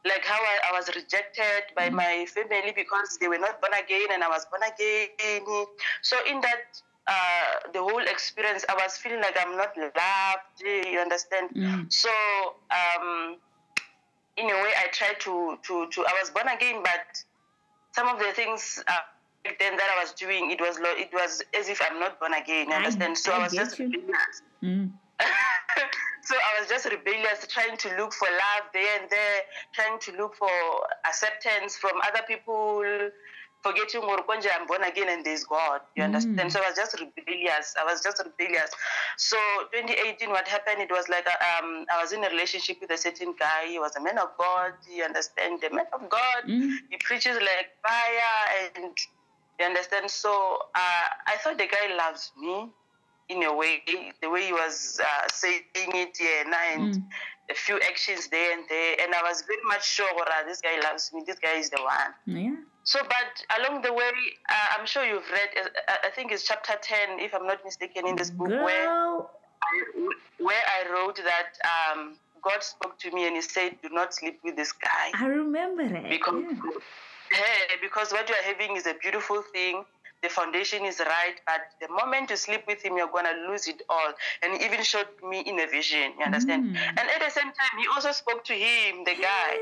like 0.05 0.23
how 0.23 0.39
I, 0.39 0.69
I 0.69 0.71
was 0.71 0.87
rejected 0.95 1.63
by 1.75 1.89
my 1.89 2.25
family 2.27 2.71
because 2.73 3.17
they 3.19 3.27
were 3.27 3.37
not 3.37 3.59
born 3.59 3.73
again 3.73 4.07
and 4.13 4.23
I 4.23 4.29
was 4.29 4.45
born 4.45 4.61
again. 4.63 5.65
So 6.01 6.15
in 6.29 6.39
that 6.41 6.81
uh, 7.07 7.71
the 7.73 7.79
whole 7.79 8.01
experience, 8.07 8.63
I 8.69 8.75
was 8.75 8.95
feeling 8.97 9.19
like 9.19 9.35
I'm 9.39 9.57
not 9.57 9.75
loved. 9.75 10.61
You 10.63 10.99
understand? 10.99 11.49
Mm. 11.51 11.91
So 11.91 12.09
um, 12.71 13.35
in 14.37 14.45
a 14.45 14.53
way, 14.63 14.71
I 14.77 14.87
tried 14.93 15.19
to 15.21 15.57
to 15.63 15.87
to. 15.91 16.05
I 16.05 16.13
was 16.21 16.29
born 16.29 16.47
again, 16.47 16.81
but 16.83 17.23
some 17.93 18.07
of 18.07 18.17
the 18.19 18.31
things. 18.33 18.81
Uh, 18.87 18.93
then 19.43 19.75
that 19.77 19.89
I 19.97 20.01
was 20.01 20.13
doing, 20.13 20.51
it 20.51 20.61
was 20.61 20.77
lo- 20.79 20.97
it 20.97 21.09
was 21.13 21.41
as 21.57 21.67
if 21.69 21.81
I'm 21.89 21.99
not 21.99 22.19
born 22.19 22.33
again. 22.33 22.67
You 22.67 22.73
I- 22.73 22.77
understand? 22.77 23.17
so 23.17 23.31
I, 23.31 23.37
I 23.37 23.43
was 23.43 23.53
just 23.53 23.79
rebellious. 23.79 24.41
Mm. 24.63 24.91
so 26.23 26.35
I 26.35 26.59
was 26.59 26.69
just 26.69 26.85
rebellious, 26.85 27.45
trying 27.47 27.77
to 27.77 27.89
look 27.97 28.13
for 28.13 28.27
love 28.27 28.69
there 28.73 28.99
and 29.01 29.09
there, 29.09 29.41
trying 29.73 29.99
to 29.99 30.11
look 30.17 30.35
for 30.35 30.49
acceptance 31.05 31.77
from 31.77 31.93
other 32.07 32.21
people, 32.27 32.83
forgetting 33.63 34.01
Morokonja, 34.01 34.47
I'm 34.59 34.65
born 34.67 34.83
again 34.83 35.09
and 35.09 35.23
there's 35.25 35.43
God. 35.43 35.81
You 35.95 36.03
understand? 36.03 36.51
So 36.51 36.59
I 36.63 36.69
was 36.69 36.75
just 36.75 36.99
rebellious. 36.99 37.75
I 37.79 37.83
was 37.83 38.01
just 38.01 38.21
rebellious. 38.23 38.71
So 39.17 39.37
2018, 39.73 40.29
what 40.29 40.47
happened? 40.47 40.81
It 40.81 40.89
was 40.89 41.07
like 41.09 41.27
uh, 41.27 41.63
um, 41.63 41.85
I 41.91 42.01
was 42.01 42.11
in 42.11 42.23
a 42.23 42.29
relationship 42.29 42.77
with 42.81 42.89
a 42.91 42.97
certain 42.97 43.35
guy. 43.37 43.67
He 43.67 43.77
was 43.77 43.95
a 43.95 44.01
man 44.01 44.17
of 44.17 44.29
God. 44.37 44.73
You 44.91 45.03
understand? 45.03 45.61
The 45.61 45.69
man 45.75 45.85
of 45.93 46.09
God. 46.09 46.43
Mm. 46.47 46.77
He 46.89 46.97
preaches 46.97 47.35
like 47.35 47.69
fire 47.85 48.71
and 48.83 48.97
you 49.61 49.67
understand? 49.67 50.09
So 50.09 50.31
uh, 50.75 51.05
I 51.27 51.37
thought 51.41 51.57
the 51.57 51.67
guy 51.67 51.95
loves 51.95 52.31
me 52.37 52.69
in 53.29 53.43
a 53.43 53.53
way, 53.55 53.81
the 54.21 54.29
way 54.29 54.45
he 54.45 54.53
was 54.53 54.99
uh, 55.03 55.27
saying 55.31 55.61
it, 55.75 56.17
yeah, 56.19 56.43
and 56.73 56.91
Mm. 56.93 57.03
a 57.49 57.53
few 57.53 57.77
actions 57.91 58.27
there 58.27 58.51
and 58.57 58.63
there, 58.69 58.95
and 59.01 59.13
I 59.15 59.21
was 59.23 59.41
very 59.43 59.63
much 59.67 59.83
sure, 59.87 60.11
"Ora, 60.13 60.43
this 60.45 60.59
guy 60.61 60.79
loves 60.87 61.11
me. 61.13 61.23
This 61.25 61.39
guy 61.39 61.55
is 61.63 61.69
the 61.69 61.81
one." 61.81 62.11
Yeah. 62.25 62.55
So, 62.83 62.99
but 63.03 63.31
along 63.59 63.83
the 63.83 63.93
way, 63.93 64.11
uh, 64.49 64.67
I'm 64.77 64.85
sure 64.85 65.03
you've 65.05 65.29
read. 65.31 65.49
Uh, 65.63 65.93
I 66.03 66.09
think 66.15 66.31
it's 66.31 66.43
chapter 66.45 66.73
ten, 66.81 67.19
if 67.19 67.33
I'm 67.33 67.45
not 67.47 67.59
mistaken, 67.63 68.05
in 68.07 68.15
this 68.15 68.31
book 68.31 68.49
where 68.49 68.87
Girl. 68.87 69.29
where 70.39 70.63
I 70.77 70.91
wrote 70.91 71.17
that 71.17 71.51
um, 71.73 72.17
God 72.43 72.63
spoke 72.63 72.97
to 72.99 73.11
me 73.11 73.27
and 73.27 73.35
He 73.35 73.41
said, 73.41 73.77
"Do 73.83 73.89
not 73.89 74.13
sleep 74.13 74.39
with 74.43 74.55
this 74.55 74.71
guy." 74.73 75.11
I 75.13 75.25
remember 75.27 75.83
it. 75.83 76.09
because 76.09 76.43
yeah. 76.43 76.71
Hey, 77.31 77.75
because 77.81 78.11
what 78.11 78.27
you 78.29 78.35
are 78.35 78.43
having 78.43 78.75
is 78.75 78.85
a 78.85 78.93
beautiful 78.93 79.43
thing. 79.53 79.83
The 80.21 80.29
foundation 80.29 80.85
is 80.85 80.99
right, 80.99 81.33
but 81.47 81.61
the 81.81 81.91
moment 81.91 82.29
you 82.29 82.35
sleep 82.35 82.65
with 82.67 82.83
him, 82.83 82.95
you're 82.95 83.09
gonna 83.11 83.33
lose 83.49 83.67
it 83.67 83.81
all. 83.89 84.13
And 84.43 84.53
he 84.53 84.63
even 84.63 84.83
showed 84.83 85.07
me 85.27 85.39
in 85.39 85.59
a 85.59 85.65
vision. 85.65 86.13
You 86.19 86.25
understand? 86.25 86.65
Mm. 86.65 86.77
And 86.77 86.99
at 86.99 87.21
the 87.25 87.31
same 87.31 87.51
time, 87.51 87.79
he 87.79 87.87
also 87.87 88.11
spoke 88.11 88.43
to 88.45 88.53
him, 88.53 89.03
the 89.03 89.15
guy. 89.15 89.57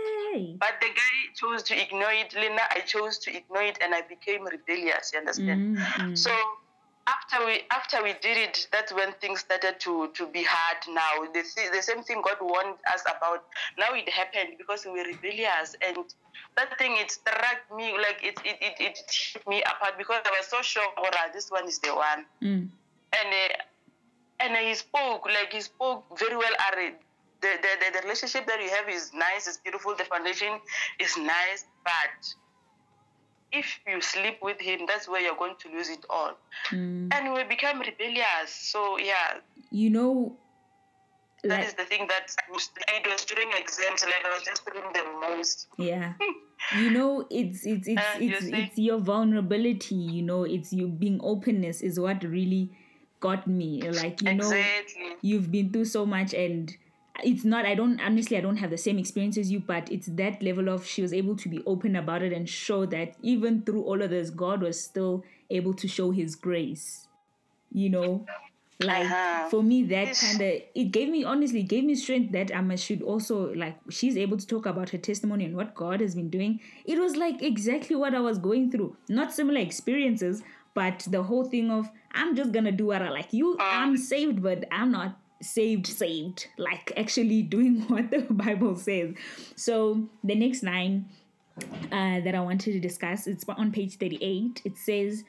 But 0.60 0.74
the 0.82 0.88
guy 0.88 1.16
chose 1.36 1.64
to 1.64 1.82
ignore 1.82 2.12
it. 2.12 2.36
Lena, 2.36 2.62
I 2.76 2.82
chose 2.82 3.20
to 3.20 3.34
ignore 3.34 3.64
it, 3.64 3.80
and 3.82 3.96
I 3.96 4.02
became 4.02 4.44
rebellious. 4.44 5.12
You 5.14 5.20
understand? 5.20 5.78
Mm, 5.78 5.82
mm. 5.82 6.18
So 6.18 6.32
after 7.10 7.46
we 7.46 7.62
after 7.72 8.04
we 8.04 8.14
did 8.22 8.38
it, 8.38 8.68
that's 8.72 8.94
when 8.94 9.12
things 9.22 9.40
started 9.42 9.80
to 9.80 10.10
to 10.14 10.28
be 10.28 10.44
hard. 10.44 10.78
Now 10.90 11.26
the 11.34 11.44
th- 11.44 11.72
the 11.72 11.82
same 11.82 12.04
thing 12.04 12.22
God 12.22 12.38
warned 12.42 12.78
us 12.94 13.02
about. 13.04 13.46
Now 13.78 13.94
it 13.94 14.10
happened 14.10 14.58
because 14.58 14.86
we 14.86 14.92
were 14.92 15.08
rebellious, 15.08 15.76
and 15.86 15.98
that 16.58 16.78
thing 16.78 16.96
it 16.98 17.12
struck 17.12 17.62
me 17.76 17.98
like 17.98 18.20
it 18.24 18.38
it 18.46 18.58
it, 18.62 18.76
it 18.80 18.98
hit 19.34 19.48
me 19.48 19.62
apart 19.64 19.98
because 19.98 20.22
I 20.26 20.32
was 20.38 20.48
so 20.48 20.62
sure, 20.62 20.88
Ora, 20.98 21.24
this 21.34 21.50
one 21.50 21.68
is 21.68 21.80
the 21.80 21.96
one. 21.96 22.26
Mm. 22.42 22.70
And 23.20 23.30
uh, 23.42 24.44
and 24.44 24.68
he 24.68 24.76
spoke 24.76 25.26
like 25.26 25.52
he 25.54 25.62
spoke 25.62 26.06
very 26.18 26.36
well. 26.38 26.54
Ari. 26.72 26.94
The, 27.42 27.48
the, 27.64 27.72
the, 27.80 27.88
the 27.96 28.02
relationship 28.04 28.46
that 28.48 28.62
you 28.62 28.70
have 28.70 28.90
is 28.90 29.14
nice, 29.14 29.48
it's 29.48 29.56
beautiful, 29.64 29.96
the 29.96 30.04
foundation 30.04 30.60
is 31.00 31.16
nice, 31.16 31.64
but 31.86 32.20
if 33.52 33.80
you 33.88 34.02
sleep 34.02 34.40
with 34.42 34.60
him, 34.60 34.82
that's 34.88 35.08
where 35.08 35.22
you're 35.22 35.36
going 35.36 35.56
to 35.60 35.70
lose 35.70 35.90
it 35.90 36.06
all. 36.10 36.32
Mm. 36.72 37.14
And 37.14 37.34
we 37.34 37.44
become 37.44 37.80
rebellious. 37.80 38.50
So, 38.50 38.98
yeah, 38.98 39.40
You 39.72 39.90
know, 39.90 40.38
that 41.44 41.60
like, 41.60 41.68
is 41.68 41.74
the 41.74 41.86
thing 41.86 42.08
that 42.08 42.36
it 42.50 43.08
was 43.08 43.26
during 43.26 43.50
exams, 43.58 44.04
like 44.04 44.26
I 44.26 44.34
was 44.34 44.44
just 44.44 44.66
doing 44.66 44.84
the 44.94 45.04
most. 45.22 45.68
yeah 45.78 46.14
you 46.78 46.92
know 46.92 47.26
it's 47.30 47.66
it's 47.66 47.88
it's 47.88 48.02
Uh, 48.02 48.18
it's, 48.20 48.46
it's 48.46 48.78
your 48.78 49.00
vulnerability 49.00 49.96
you 49.96 50.22
know 50.22 50.44
it's 50.44 50.74
you 50.74 50.88
being 50.88 51.20
openness 51.24 51.80
is 51.82 52.00
what 52.00 52.22
really 52.24 52.72
got 53.22 53.48
me 53.48 53.82
like 53.90 54.22
you 54.22 54.34
know 54.36 54.64
you've 55.22 55.50
been 55.52 55.72
through 55.72 55.86
so 55.86 56.06
much 56.06 56.34
and 56.34 56.76
it's 57.24 57.44
not 57.44 57.66
i 57.66 57.74
don't 57.76 58.00
honestly 58.02 58.38
i 58.38 58.42
don't 58.42 58.58
have 58.58 58.70
the 58.70 58.78
same 58.78 58.98
experience 59.00 59.38
as 59.38 59.52
you 59.52 59.60
but 59.60 59.92
it's 59.92 60.08
that 60.08 60.42
level 60.42 60.70
of 60.70 60.86
she 60.86 61.02
was 61.02 61.14
able 61.14 61.36
to 61.36 61.50
be 61.50 61.62
open 61.66 61.96
about 61.96 62.22
it 62.22 62.34
and 62.34 62.50
show 62.50 62.86
that 62.86 63.16
even 63.22 63.62
through 63.64 63.84
all 63.84 64.02
of 64.02 64.10
this 64.10 64.30
god 64.30 64.62
was 64.62 64.82
still 64.82 65.24
able 65.50 65.74
to 65.74 65.88
show 65.88 66.12
his 66.12 66.36
grace 66.36 67.08
you 67.72 67.90
know? 67.90 68.26
Like 68.82 69.06
Uh-huh. 69.06 69.50
for 69.50 69.62
me 69.62 69.84
that 69.84 70.16
kind 70.16 70.42
of 70.42 70.62
it 70.74 70.92
gave 70.92 71.10
me 71.10 71.26
honestly 71.26 71.64
gave 71.64 71.84
me 71.84 71.96
strength 71.96 72.32
that 72.32 72.50
i 72.56 72.76
should 72.76 73.02
also 73.02 73.54
like 73.54 73.78
she's 73.90 74.16
able 74.16 74.38
to 74.38 74.48
talk 74.48 74.66
about 74.66 74.92
her 74.92 74.98
testimony 74.98 75.44
and 75.44 75.54
what 75.58 75.76
god 75.76 76.00
has 76.00 76.16
been 76.16 76.30
doing. 76.30 76.62
It 76.86 76.98
was 76.98 77.18
like 77.18 77.42
exactly 77.42 77.98
what 77.98 78.16
i 78.16 78.22
was 78.22 78.38
going 78.38 78.72
through. 78.72 78.96
Not 79.10 79.34
similar 79.34 79.60
experiences 79.60 80.44
but 80.74 81.06
the 81.12 81.24
whole 81.24 81.44
thing 81.44 81.70
of 81.72 81.90
i'm 82.14 82.38
just 82.38 82.54
gonna 82.54 82.72
do 82.72 82.86
what 82.86 83.02
i 83.02 83.10
like. 83.10 83.34
You 83.34 83.58
i'm 83.60 83.98
saved 83.98 84.42
but 84.42 84.64
i'm 84.72 84.94
not 84.94 85.20
saved 85.42 85.88
saved 85.88 86.48
like 86.58 86.92
actually 86.98 87.42
doing 87.56 87.82
what 87.88 88.12
the 88.12 88.20
bible 88.30 88.76
says 88.76 89.14
so 89.56 90.08
the 90.24 90.36
next 90.36 90.64
line 90.64 91.06
uh, 91.92 92.20
that 92.22 92.36
I 92.36 92.40
wanted 92.42 92.74
to 92.74 92.80
discuss. 92.80 93.28
It's 93.28 93.46
on 93.48 93.72
page 93.72 93.98
38. 93.98 94.62
It 94.66 94.78
says, 94.78 95.24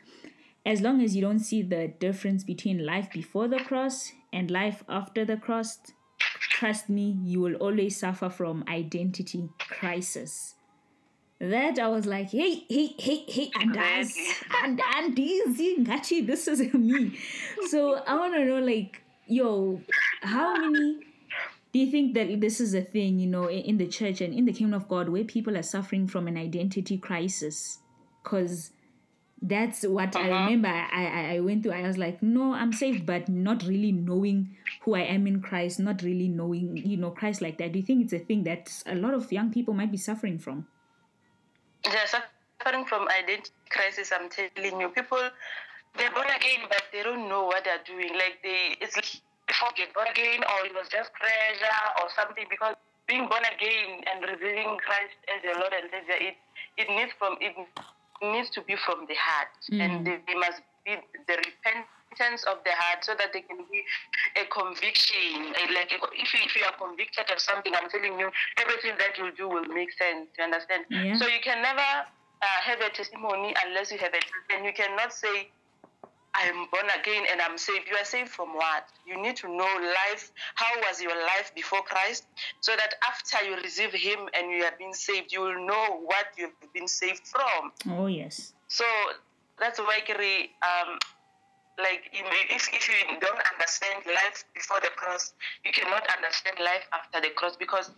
as 0.64 0.81
long 0.81 1.02
as 1.02 1.17
you 1.17 1.23
don't 1.23 1.38
see 1.38 1.62
the 1.62 1.88
difference 1.88 2.45
between 2.45 2.85
life 2.85 3.11
before 3.12 3.49
the 3.49 3.59
cross 3.59 4.12
and 4.33 4.50
life 4.50 4.85
after 4.88 5.25
the 5.25 5.37
cross, 5.37 5.79
trust 6.50 6.88
me, 6.88 7.19
you 7.25 7.40
will 7.40 7.55
always 7.55 7.99
suffer 7.99 8.29
from 8.29 8.64
identity 8.69 9.49
crisis. 9.59 10.55
That 11.40 11.79
I 11.79 11.88
was 11.88 12.05
like, 12.05 12.31
hey, 12.31 12.67
hey, 12.69 12.95
hey, 12.99 13.25
hey, 13.26 13.50
and 13.61 14.79
Andies, 14.99 15.57
Ngachi, 15.79 16.26
this 16.26 16.47
is 16.47 16.61
me. 16.75 17.19
So 17.71 17.95
I 18.07 18.14
want 18.17 18.35
to 18.35 18.45
know, 18.45 18.59
like, 18.59 19.00
yo, 19.30 19.80
how 20.22 20.56
many 20.56 20.99
do 21.72 21.78
you 21.78 21.90
think 21.90 22.14
that 22.14 22.40
this 22.40 22.60
is 22.60 22.75
a 22.75 22.82
thing, 22.82 23.18
you 23.18 23.28
know, 23.28 23.49
in 23.49 23.78
the 23.78 23.87
church 23.87 24.20
and 24.20 24.34
in 24.34 24.44
the 24.44 24.52
kingdom 24.52 24.75
of 24.75 24.88
God 24.88 25.08
where 25.08 25.25
people 25.25 25.56
are 25.56 25.62
suffering 25.62 26.08
from 26.08 26.26
an 26.26 26.37
identity 26.37 26.99
crisis? 26.99 27.78
Because 28.22 28.72
that's 29.40 29.84
what 29.84 30.16
I 30.16 30.30
uh-huh. 30.30 30.44
remember 30.44 30.68
I, 30.68 31.06
I, 31.06 31.34
I 31.37 31.40
went 31.40 31.62
through. 31.62 31.72
I 31.72 31.82
was 31.82 31.96
like, 31.96 32.22
no, 32.22 32.54
I'm 32.54 32.72
saved, 32.72 33.06
but 33.06 33.28
not 33.28 33.62
really 33.62 33.92
knowing 33.92 34.56
who 34.82 34.94
I 34.94 35.02
am 35.02 35.26
in 35.26 35.40
Christ, 35.40 35.78
not 35.78 36.02
really 36.02 36.28
knowing, 36.28 36.76
you 36.76 36.96
know, 36.96 37.10
Christ 37.10 37.40
like 37.40 37.58
that. 37.58 37.72
Do 37.72 37.78
you 37.78 37.84
think 37.84 38.04
it's 38.04 38.12
a 38.12 38.18
thing 38.18 38.44
that 38.44 38.70
a 38.87 38.96
lot 38.96 39.14
of 39.14 39.30
young 39.32 39.50
people 39.50 39.72
might 39.72 39.92
be 39.92 39.96
suffering 39.96 40.38
from? 40.38 40.66
They're 41.84 42.06
suffering 42.06 42.84
from 42.84 43.08
identity 43.08 43.50
crisis, 43.70 44.12
I'm 44.12 44.28
telling 44.28 44.80
you. 44.80 44.88
People, 44.88 45.30
they're 45.97 46.12
born 46.12 46.28
again, 46.30 46.66
but 46.68 46.82
they 46.92 47.02
don't 47.02 47.28
know 47.28 47.47
what 47.47 47.64
they're 47.64 47.82
doing. 47.87 48.14
Like, 48.14 48.38
they, 48.42 48.76
it's 48.80 48.94
like 48.97 49.11
before 49.47 49.70
get 49.76 49.92
born 49.94 50.06
again, 50.09 50.42
or 50.47 50.66
it 50.66 50.75
was 50.75 50.87
just 50.88 51.11
pressure 51.14 51.80
or 52.02 52.09
something, 52.14 52.47
because 52.49 52.75
being 53.09 53.26
born 53.26 53.42
again 53.42 54.06
and 54.06 54.23
receiving 54.23 54.78
Christ 54.78 55.18
as 55.35 55.42
your 55.42 55.59
Lord 55.59 55.75
and 55.75 55.90
Savior, 55.90 56.30
it, 56.30 56.37
it 56.78 56.87
needs 56.88 57.11
from, 57.18 57.35
it 57.42 57.59
needs 58.23 58.50
to 58.54 58.62
be 58.62 58.76
from 58.87 59.06
the 59.11 59.18
heart. 59.18 59.50
And 59.75 60.06
they, 60.06 60.23
they 60.26 60.38
must 60.38 60.62
be 60.87 60.94
the 61.26 61.37
repentance 61.42 62.47
of 62.47 62.62
the 62.62 62.70
heart 62.70 63.02
so 63.02 63.18
that 63.18 63.35
they 63.35 63.42
can 63.42 63.66
be 63.66 63.82
a 64.38 64.47
conviction. 64.47 65.50
Like, 65.75 65.90
if 65.90 66.30
you, 66.30 66.40
if 66.47 66.54
you 66.54 66.62
are 66.62 66.76
convicted 66.78 67.26
of 67.35 67.42
something, 67.42 67.75
I'm 67.75 67.90
telling 67.90 68.14
you, 68.14 68.30
everything 68.62 68.94
that 69.02 69.18
you 69.18 69.35
do 69.35 69.50
will 69.50 69.66
make 69.66 69.90
sense. 69.99 70.30
You 70.38 70.44
understand? 70.47 70.87
Yeah. 70.88 71.18
So 71.18 71.26
you 71.26 71.42
can 71.42 71.62
never 71.62 71.82
uh, 71.82 72.59
have 72.62 72.80
a 72.80 72.90
testimony 72.94 73.54
unless 73.66 73.90
you 73.90 73.99
have 73.99 74.14
a 74.14 74.23
and 74.54 74.64
you 74.64 74.73
cannot 74.73 75.12
say 75.12 75.50
I'm 76.34 76.66
born 76.70 76.87
again 77.00 77.25
and 77.30 77.40
I'm 77.40 77.58
saved. 77.58 77.88
You 77.90 77.96
are 77.96 78.04
saved 78.04 78.30
from 78.30 78.54
what? 78.54 78.88
You 79.06 79.20
need 79.20 79.37
to 79.37 79.49
know 79.49 79.92
life. 80.10 80.30
How 80.54 80.78
was 80.80 81.00
your 81.02 81.14
life 81.14 81.52
before 81.54 81.82
Christ? 81.82 82.25
So 82.60 82.72
that 82.76 82.94
after 83.06 83.44
you 83.44 83.56
receive 83.56 83.92
Him 83.92 84.28
and 84.34 84.50
you 84.50 84.62
have 84.64 84.78
been 84.78 84.94
saved, 84.94 85.32
you 85.32 85.40
will 85.40 85.66
know 85.66 86.00
what 86.04 86.26
you've 86.37 86.52
been 86.72 86.88
saved 86.88 87.26
from. 87.26 87.72
Oh, 87.90 88.06
yes. 88.06 88.52
So 88.68 88.84
that's 89.58 89.78
why, 89.78 89.99
um, 90.06 90.99
like 91.78 92.10
if, 92.12 92.68
if 92.72 92.88
you 92.88 93.18
don't 93.20 93.40
understand 93.52 94.04
life 94.06 94.44
before 94.54 94.80
the 94.80 94.90
cross, 94.96 95.32
you 95.64 95.72
cannot 95.72 96.06
understand 96.16 96.58
life 96.60 96.87
after 96.92 97.20
the 97.20 97.30
cross 97.34 97.56
because 97.56 97.90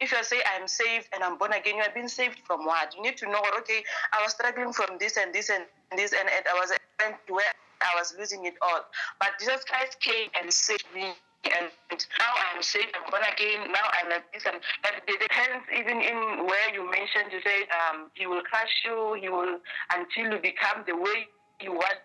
if 0.00 0.12
you 0.12 0.22
say 0.24 0.40
I'm 0.56 0.66
saved 0.66 1.08
and 1.14 1.22
I'm 1.22 1.38
born 1.38 1.52
again, 1.52 1.76
you 1.76 1.82
have 1.82 1.94
been 1.94 2.08
saved 2.08 2.40
from 2.46 2.64
what? 2.64 2.94
You 2.96 3.02
need 3.02 3.16
to 3.18 3.26
know, 3.26 3.42
okay, 3.58 3.82
I 4.12 4.22
was 4.22 4.32
struggling 4.32 4.72
from 4.72 4.98
this 4.98 5.16
and 5.16 5.32
this 5.32 5.50
and 5.50 5.64
this, 5.96 6.12
and, 6.12 6.28
and 6.28 6.44
I 6.46 6.54
was 6.54 6.70
at 6.72 6.80
where 7.28 7.52
I 7.80 7.94
was 7.96 8.14
losing 8.18 8.44
it 8.46 8.54
all. 8.62 8.84
But 9.20 9.30
Jesus 9.38 9.64
Christ 9.64 10.00
came 10.00 10.30
and 10.40 10.52
saved 10.52 10.86
me. 10.94 11.14
And 11.44 11.70
now 12.18 12.32
I'm 12.52 12.62
saved, 12.62 12.88
I'm 12.98 13.08
born 13.10 13.22
again, 13.22 13.70
now 13.72 13.86
I'm 14.02 14.10
like 14.10 14.30
this. 14.32 14.44
And 14.44 14.60
that 14.82 15.00
it 15.06 15.20
depends 15.20 15.64
even 15.72 16.02
in 16.02 16.44
where 16.44 16.74
you 16.74 16.90
mentioned, 16.90 17.30
you 17.32 17.40
said 17.42 17.70
um, 17.70 18.10
he 18.14 18.26
will 18.26 18.42
crush 18.42 18.82
you, 18.84 19.16
he 19.20 19.28
will, 19.28 19.58
until 19.94 20.34
you 20.34 20.38
become 20.42 20.82
the 20.86 20.96
way 20.96 21.28
you 21.60 21.72
want. 21.72 21.98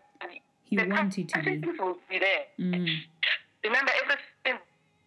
He 0.63 0.77
the 0.77 0.87
wants 0.87 1.17
you 1.17 1.25
to 1.25 1.41
be. 1.41 1.61
will 1.79 1.97
be 2.09 2.19
there. 2.19 2.45
Mm. 2.59 2.87
Remember, 3.63 3.91
everything 4.03 4.61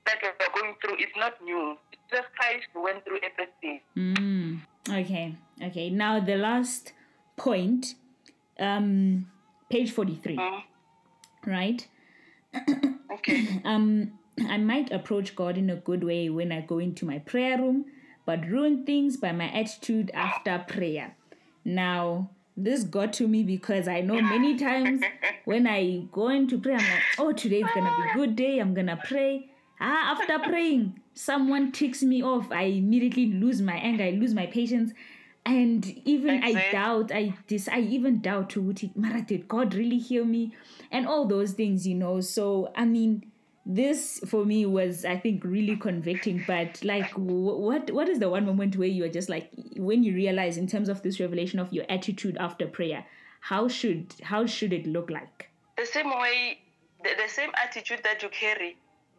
that 0.06 0.16
you're 0.22 0.32
going 0.54 0.74
through 0.80 0.96
is 0.96 1.10
not 1.16 1.34
new. 1.42 1.76
Jesus 2.08 2.26
Christ 2.36 2.66
went 2.74 3.04
through 3.04 3.18
everything. 3.22 3.80
Mm. 3.96 4.60
Okay. 4.88 5.34
Okay. 5.62 5.90
Now 5.90 6.20
the 6.20 6.36
last 6.36 6.92
point, 7.36 7.94
um, 8.58 9.26
page 9.70 9.90
forty-three, 9.92 10.36
Mm, 10.36 10.62
right? 11.46 11.86
okay. 13.12 13.60
Um, 13.64 14.12
I 14.48 14.58
might 14.58 14.92
approach 14.92 15.34
God 15.34 15.56
in 15.56 15.70
a 15.70 15.76
good 15.76 16.04
way 16.04 16.28
when 16.28 16.52
I 16.52 16.60
go 16.60 16.78
into 16.78 17.06
my 17.06 17.18
prayer 17.18 17.56
room, 17.58 17.86
but 18.26 18.46
ruin 18.46 18.84
things 18.84 19.16
by 19.16 19.32
my 19.32 19.46
attitude 19.50 20.10
after 20.14 20.62
prayer. 20.68 21.16
Now, 21.64 22.30
this 22.56 22.84
got 22.84 23.12
to 23.14 23.26
me 23.26 23.42
because 23.42 23.88
I 23.88 24.02
know 24.02 24.20
many 24.20 24.56
times 24.56 25.02
when 25.46 25.66
I 25.66 26.04
go 26.12 26.28
into 26.28 26.58
prayer, 26.58 26.76
I'm 26.76 26.84
like, 26.84 27.02
oh, 27.18 27.32
today's 27.32 27.66
gonna 27.74 27.94
be 27.96 28.10
a 28.10 28.14
good 28.14 28.36
day, 28.36 28.58
I'm 28.58 28.74
gonna 28.74 29.00
pray. 29.02 29.50
Ah, 29.80 30.12
after 30.12 30.38
praying, 30.38 31.00
someone 31.14 31.72
ticks 31.72 32.02
me 32.02 32.22
off. 32.22 32.50
I 32.50 32.62
immediately 32.64 33.26
lose 33.26 33.60
my 33.60 33.76
anger, 33.76 34.04
I 34.04 34.10
lose 34.10 34.34
my 34.34 34.46
patience. 34.46 34.92
And 35.44 35.86
even 36.04 36.42
I 36.42 36.48
Exactly. 36.50 36.72
doubt, 36.72 37.12
I 37.12 37.34
dis 37.46 37.68
I 37.68 37.78
even 37.80 38.20
doubt 38.20 38.56
Uti, 38.56 38.92
Mara, 38.96 39.22
did 39.22 39.46
God 39.46 39.74
really 39.74 39.98
hear 39.98 40.24
me? 40.24 40.52
And 40.90 41.06
all 41.06 41.26
those 41.26 41.52
things, 41.52 41.86
you 41.86 41.94
know. 41.94 42.20
So 42.20 42.72
I 42.74 42.84
mean, 42.84 43.30
this 43.68 44.20
for 44.28 44.44
me 44.44 44.64
was 44.64 45.04
i 45.04 45.16
think 45.16 45.42
really 45.42 45.74
convicting 45.74 46.40
but 46.46 46.78
like 46.84 47.10
wh- 47.14 47.58
what 47.58 47.90
what 47.90 48.08
is 48.08 48.20
the 48.20 48.28
one 48.28 48.46
moment 48.46 48.76
where 48.76 48.86
you 48.86 49.04
are 49.04 49.08
just 49.08 49.28
like 49.28 49.50
when 49.76 50.04
you 50.04 50.14
realize 50.14 50.56
in 50.56 50.68
terms 50.68 50.88
of 50.88 51.02
this 51.02 51.18
revelation 51.18 51.58
of 51.58 51.72
your 51.72 51.84
attitude 51.88 52.36
after 52.38 52.68
prayer 52.68 53.04
how 53.40 53.66
should 53.66 54.14
how 54.22 54.46
should 54.46 54.72
it 54.72 54.86
look 54.86 55.10
like 55.10 55.50
the 55.76 55.84
same 55.84 56.08
way 56.10 56.58
the, 57.02 57.10
the 57.20 57.28
same 57.28 57.50
attitude 57.60 58.00
that 58.04 58.22
you 58.22 58.28
carry 58.28 58.76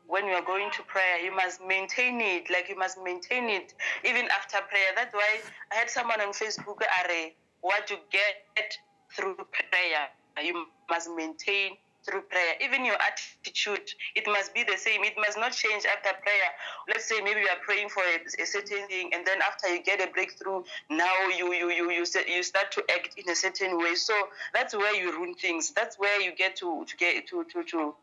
when 0.07 0.25
you 0.25 0.33
are 0.33 0.45
going 0.45 0.69
to 0.71 0.81
prayer 0.83 1.19
you 1.23 1.35
must 1.35 1.59
maintain 1.65 2.19
it 2.21 2.49
like 2.49 2.69
you 2.69 2.77
must 2.77 2.97
maintain 3.03 3.49
it 3.49 3.73
even 4.03 4.25
after 4.31 4.57
prayer 4.69 4.91
that's 4.95 5.13
why 5.13 5.39
i 5.71 5.75
had 5.75 5.89
someone 5.89 6.19
on 6.21 6.29
facebook 6.29 6.81
are 6.81 7.31
what 7.61 7.89
you 7.89 7.97
get 8.11 8.77
through 9.15 9.35
prayer 9.35 10.07
you 10.43 10.65
must 10.89 11.09
maintain 11.15 11.71
through 12.07 12.21
prayer. 12.21 12.55
Even 12.63 12.85
your 12.85 12.95
attitude, 12.95 13.83
it 14.15 14.25
must 14.27 14.53
be 14.53 14.63
the 14.63 14.77
same. 14.77 15.03
It 15.03 15.15
must 15.17 15.37
not 15.37 15.51
change 15.51 15.83
after 15.85 16.09
prayer. 16.21 16.49
Let's 16.87 17.07
say 17.07 17.21
maybe 17.21 17.41
you 17.41 17.47
are 17.47 17.61
praying 17.65 17.89
for 17.89 18.01
a, 18.01 18.41
a 18.41 18.45
certain 18.45 18.87
thing, 18.87 19.11
and 19.13 19.25
then 19.27 19.39
after 19.41 19.67
you 19.73 19.83
get 19.83 20.01
a 20.01 20.11
breakthrough, 20.11 20.63
now 20.89 21.13
you 21.37 21.53
you 21.53 21.69
you 21.69 21.91
you 21.91 22.05
you 22.27 22.43
start 22.43 22.71
to 22.71 22.83
act 22.91 23.17
in 23.17 23.29
a 23.29 23.35
certain 23.35 23.77
way. 23.77 23.95
So 23.95 24.13
that's 24.53 24.73
where 24.73 24.95
you 24.95 25.11
ruin 25.11 25.33
things. 25.35 25.71
That's 25.71 25.99
where 25.99 26.21
you 26.21 26.33
get 26.35 26.55
to 26.57 26.85
to 26.85 26.97
get 26.97 27.27
to 27.27 27.43
to 27.51 27.63
to 27.63 27.95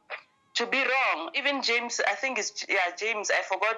to 0.55 0.67
be 0.67 0.79
wrong. 0.79 1.31
Even 1.35 1.63
James, 1.63 2.01
I 2.07 2.15
think 2.15 2.39
it's 2.39 2.65
yeah 2.69 2.95
James. 2.99 3.31
I 3.31 3.43
forgot 3.43 3.77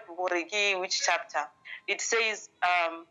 which 0.80 1.00
chapter. 1.04 1.48
It 1.88 2.00
says. 2.00 2.48
Um, 2.62 3.06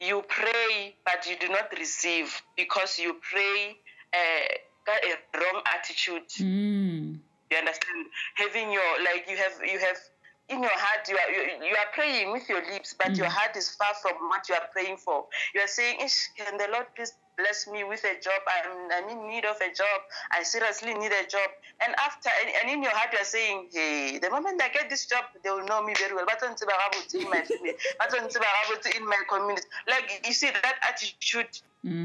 you 0.00 0.22
pray, 0.28 0.96
but 1.04 1.26
you 1.28 1.36
do 1.38 1.48
not 1.48 1.70
receive 1.78 2.42
because 2.56 2.98
you 2.98 3.16
pray 3.20 3.76
uh, 4.14 4.54
got 4.86 4.98
a 5.04 5.38
wrong 5.38 5.62
attitude. 5.74 6.28
Mm. 6.38 7.18
You 7.50 7.56
understand? 7.56 8.06
Having 8.36 8.72
your 8.72 9.02
like 9.04 9.26
you 9.28 9.36
have 9.36 9.52
you 9.62 9.78
have 9.78 9.98
in 10.48 10.62
your 10.62 10.72
heart 10.72 11.08
you 11.08 11.16
are 11.16 11.30
you, 11.30 11.64
you 11.68 11.76
are 11.76 11.90
praying 11.92 12.32
with 12.32 12.48
your 12.48 12.64
lips, 12.72 12.94
but 12.98 13.16
your 13.16 13.28
heart 13.28 13.56
is 13.56 13.70
far 13.70 13.92
from 14.00 14.12
what 14.28 14.48
you 14.48 14.54
are 14.54 14.68
praying 14.72 14.96
for. 14.96 15.26
You 15.54 15.60
are 15.60 15.68
saying, 15.68 16.00
Ish, 16.00 16.30
can 16.36 16.56
the 16.56 16.68
Lord 16.72 16.86
please 16.96 17.12
bless 17.40 17.66
me 17.66 17.84
with 17.84 18.04
a 18.04 18.20
job? 18.20 18.40
I'm, 18.46 18.90
I'm 18.92 19.08
in 19.08 19.28
need 19.28 19.44
of 19.44 19.56
a 19.56 19.74
job. 19.74 20.00
I 20.32 20.42
seriously 20.42 20.94
need 20.94 21.12
a 21.12 21.26
job. 21.26 21.50
And 21.84 21.94
after, 21.98 22.30
and, 22.40 22.50
and 22.62 22.70
in 22.70 22.82
your 22.82 22.92
heart, 22.92 23.12
you 23.12 23.18
are 23.20 23.24
saying, 23.24 23.68
hey, 23.72 24.18
the 24.18 24.30
moment 24.30 24.60
I 24.62 24.68
get 24.68 24.90
this 24.90 25.06
job, 25.06 25.24
they 25.42 25.50
will 25.50 25.64
know 25.64 25.82
me 25.82 25.94
very 25.98 26.14
well. 26.14 26.26
But 26.26 26.42
in 26.42 27.30
my 27.30 27.42
family, 27.42 27.74
in 28.96 29.06
my 29.06 29.22
community. 29.28 29.66
Like, 29.88 30.22
you 30.26 30.32
see, 30.32 30.50
that 30.50 30.76
attitude, 30.86 31.60
Mm. 31.82 32.04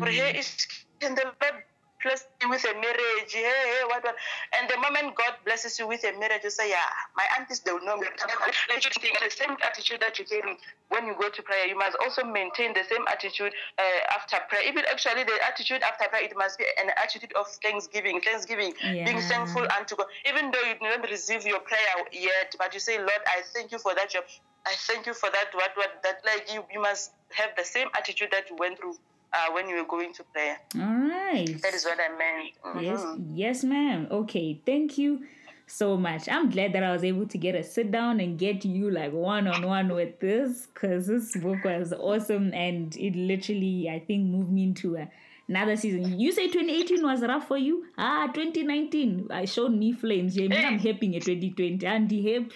can 1.02 1.16
the 1.16 1.24
Lord 1.24 1.64
bless 2.06 2.22
you 2.42 2.50
with 2.50 2.64
a 2.70 2.74
marriage? 2.78 3.34
Hey, 3.34 3.42
hey, 3.42 3.82
what, 3.90 4.04
what? 4.06 4.16
And 4.54 4.70
the 4.70 4.78
moment 4.78 5.18
God 5.18 5.34
blesses 5.44 5.80
you 5.80 5.88
with 5.90 6.06
a 6.06 6.14
marriage, 6.22 6.46
you 6.46 6.54
say, 6.54 6.70
yeah, 6.70 6.86
my 7.18 7.26
aunties, 7.38 7.60
they 7.66 7.74
will 7.74 7.84
know 7.84 7.98
me. 7.98 8.06
The 8.06 9.34
same 9.34 9.58
attitude 9.66 10.00
that 10.06 10.20
you 10.20 10.26
carry 10.26 10.56
when 10.90 11.08
you 11.08 11.16
go 11.20 11.30
to 11.30 11.42
prayer, 11.42 11.66
you 11.66 11.76
must 11.78 11.98
also 11.98 12.24
maintain 12.24 12.74
the 12.74 12.86
same 12.88 13.04
attitude 13.10 13.52
uh, 13.82 14.14
after 14.14 14.38
prayer. 14.48 14.62
Even 14.70 14.86
actually, 14.86 15.24
the 15.26 15.34
attitude 15.50 15.82
after 15.82 16.08
prayer, 16.10 16.24
it 16.24 16.38
must 16.38 16.60
be 16.60 16.66
an 16.80 16.92
attitude 16.96 17.34
of 17.34 17.48
thanksgiving, 17.66 18.22
thanksgiving, 18.22 18.74
being 19.04 19.18
Yeah. 19.18 19.32
thankful 19.34 19.66
unto 19.78 19.96
God. 19.96 20.08
Even 20.30 20.52
though 20.52 20.62
you 20.62 20.78
did 20.78 21.02
not 21.02 21.10
receive 21.10 21.46
your 21.46 21.60
prayer 21.60 21.96
yet, 22.14 22.54
but 22.60 22.74
you 22.74 22.80
say, 22.80 22.98
Lord, 23.00 23.24
I 23.26 23.42
thank 23.54 23.72
you 23.72 23.80
for 23.80 23.96
that 23.96 24.12
job. 24.12 24.26
I 24.66 24.74
thank 24.88 25.06
you 25.06 25.14
for 25.14 25.30
that. 25.32 25.54
What, 25.54 25.72
what, 25.76 26.02
that, 26.04 26.22
like 26.26 26.54
you, 26.54 26.64
you 26.72 26.82
must 26.82 27.12
have 27.34 27.50
the 27.58 27.64
same 27.66 27.88
attitude 27.98 28.30
that 28.32 28.50
you 28.50 28.56
went 28.58 28.78
through 28.78 28.96
uh, 29.36 29.52
when 29.54 29.68
you 29.70 29.76
were 29.76 29.88
going 29.96 30.14
to 30.14 30.24
prayer. 30.34 30.58
all 30.76 30.96
right 31.10 31.62
That 31.62 31.74
is 31.74 31.86
what 31.86 32.00
I 32.00 32.10
meant. 32.18 32.84
Yes, 32.84 33.02
Mhm. 33.04 33.32
yes, 33.44 33.64
ma'am. 33.64 34.08
Okay, 34.20 34.62
thank 34.66 34.98
you 34.98 35.26
so 35.68 35.98
much. 35.98 36.30
I'm 36.30 36.50
glad 36.50 36.74
that 36.74 36.84
I 36.84 36.92
was 36.92 37.04
able 37.04 37.28
to 37.28 37.38
get 37.38 37.56
a 37.56 37.64
sit 37.64 37.92
down 37.92 38.20
and 38.20 38.38
get 38.38 38.64
you 38.66 38.92
like 38.92 39.12
one 39.14 39.48
on 39.48 39.66
one 39.66 39.90
with 39.94 40.20
this 40.20 40.68
because 40.68 41.08
this 41.08 41.36
book 41.38 41.64
was 41.66 41.92
awesome 41.94 42.54
and 42.54 42.96
it 42.98 43.16
literally, 43.16 43.90
I 43.90 44.00
think, 44.00 44.28
moved 44.28 44.52
me 44.52 44.64
into 44.64 44.96
a, 44.96 45.08
another 45.48 45.76
season. 45.76 46.20
You 46.20 46.32
say 46.32 46.48
2018 46.50 47.04
was 47.04 47.22
rough 47.22 47.48
for 47.48 47.58
you? 47.58 47.86
Ah, 47.98 48.28
2019. 48.34 49.28
I 49.32 49.46
showed 49.46 49.74
me 49.74 49.92
flames. 49.92 50.36
Jamie, 50.36 50.58
I'm 50.58 50.78
happy 50.80 51.16
at 51.18 51.24
2020. 51.24 51.86
And 51.86 52.12
happy. 52.12 52.50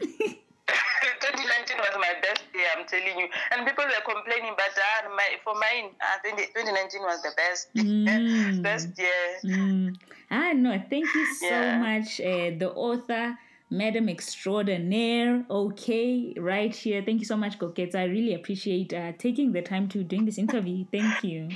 2019 1.30 1.78
was 1.78 1.94
my 1.96 2.12
best 2.22 2.42
year, 2.54 2.66
I'm 2.76 2.86
telling 2.86 3.18
you. 3.18 3.28
And 3.52 3.66
people 3.66 3.84
were 3.84 4.04
complaining, 4.14 4.52
but 4.56 4.74
uh, 4.76 5.08
my, 5.14 5.28
for 5.44 5.54
mine, 5.54 5.90
I 6.00 6.18
think 6.22 6.38
2019 6.54 7.02
was 7.02 7.22
the 7.22 7.32
best. 7.36 7.68
Mm. 7.80 8.62
best 8.62 8.88
year. 8.98 9.26
Mm. 9.44 9.96
Ah, 10.30 10.52
no, 10.54 10.70
thank 10.90 11.06
you 11.14 11.26
so 11.34 11.46
Yeah. 11.46 11.78
much, 11.78 12.20
uh, 12.20 12.50
the 12.58 12.70
author, 12.74 13.36
Madam 13.70 14.08
Extraordinaire. 14.08 15.44
Okay, 15.50 16.34
right 16.38 16.74
here. 16.74 17.02
Thank 17.04 17.20
you 17.20 17.26
so 17.26 17.36
much, 17.36 17.58
Kokets. 17.58 17.94
I 17.94 18.04
really 18.04 18.34
appreciate 18.34 18.92
uh, 18.92 19.12
taking 19.18 19.52
the 19.52 19.62
time 19.62 19.88
to 19.90 20.02
doing 20.04 20.24
this 20.24 20.38
interview. 20.38 20.84
Thank 20.92 21.22
you. 21.24 21.48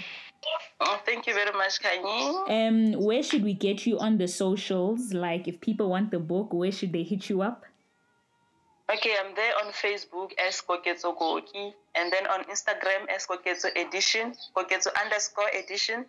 Oh, 0.80 1.00
thank 1.06 1.26
you 1.26 1.34
very 1.34 1.52
much, 1.52 1.80
Kanye. 1.80 2.50
Um, 2.68 2.92
where 3.02 3.22
should 3.22 3.42
we 3.42 3.54
get 3.54 3.87
you 3.87 3.98
on 3.98 4.18
the 4.18 4.28
socials? 4.28 5.12
Like, 5.14 5.48
if 5.48 5.60
people 5.60 5.88
want 5.90 6.10
the 6.10 6.18
book, 6.18 6.52
where 6.52 6.70
should 6.72 6.92
they 6.92 7.02
hit 7.02 7.28
you 7.30 7.42
up? 7.42 7.64
Okay, 8.92 9.14
I'm 9.18 9.35
there 9.35 9.53
on 9.64 9.73
Facebook 9.73 10.33
as 10.38 10.61
Koketso 10.61 11.16
Goki, 11.16 11.73
and 11.94 12.12
then 12.12 12.27
on 12.27 12.44
Instagram 12.44 13.09
as 13.14 13.27
Koketso 13.27 13.68
Edition, 13.75 14.35
Koketso 14.55 14.88
underscore 15.03 15.49
Edition, 15.55 16.05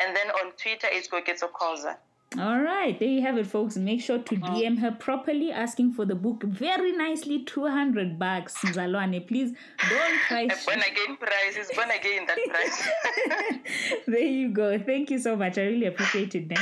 and 0.00 0.16
then 0.16 0.30
on 0.30 0.50
Twitter 0.60 0.88
it's 0.90 1.06
Koketso 1.06 1.48
Koza. 1.52 1.96
All 2.38 2.60
right, 2.60 2.98
there 2.98 3.08
you 3.08 3.22
have 3.22 3.38
it, 3.38 3.46
folks. 3.46 3.76
Make 3.76 4.00
sure 4.02 4.18
to. 4.18 4.36
DM 4.36 4.78
her 4.80 4.90
properly, 4.90 5.52
asking 5.52 5.92
for 5.92 6.04
the 6.04 6.16
book 6.16 6.42
very 6.42 6.90
nicely, 6.90 7.44
200 7.44 8.18
bucks. 8.18 8.56
Mzalwane, 8.56 9.26
please 9.26 9.52
don't 9.88 10.20
try. 10.26 10.40
A 10.42 10.48
born 10.66 10.80
again 10.80 11.16
price 11.16 11.56
is 11.56 11.70
born 11.74 11.90
again 11.90 12.26
that 12.26 12.38
price. 12.48 14.02
there 14.06 14.18
you 14.20 14.48
go. 14.50 14.78
Thank 14.78 15.10
you 15.10 15.18
so 15.18 15.36
much. 15.36 15.56
I 15.56 15.62
really 15.62 15.86
appreciate 15.86 16.34
it. 16.34 16.48
Then. 16.48 16.58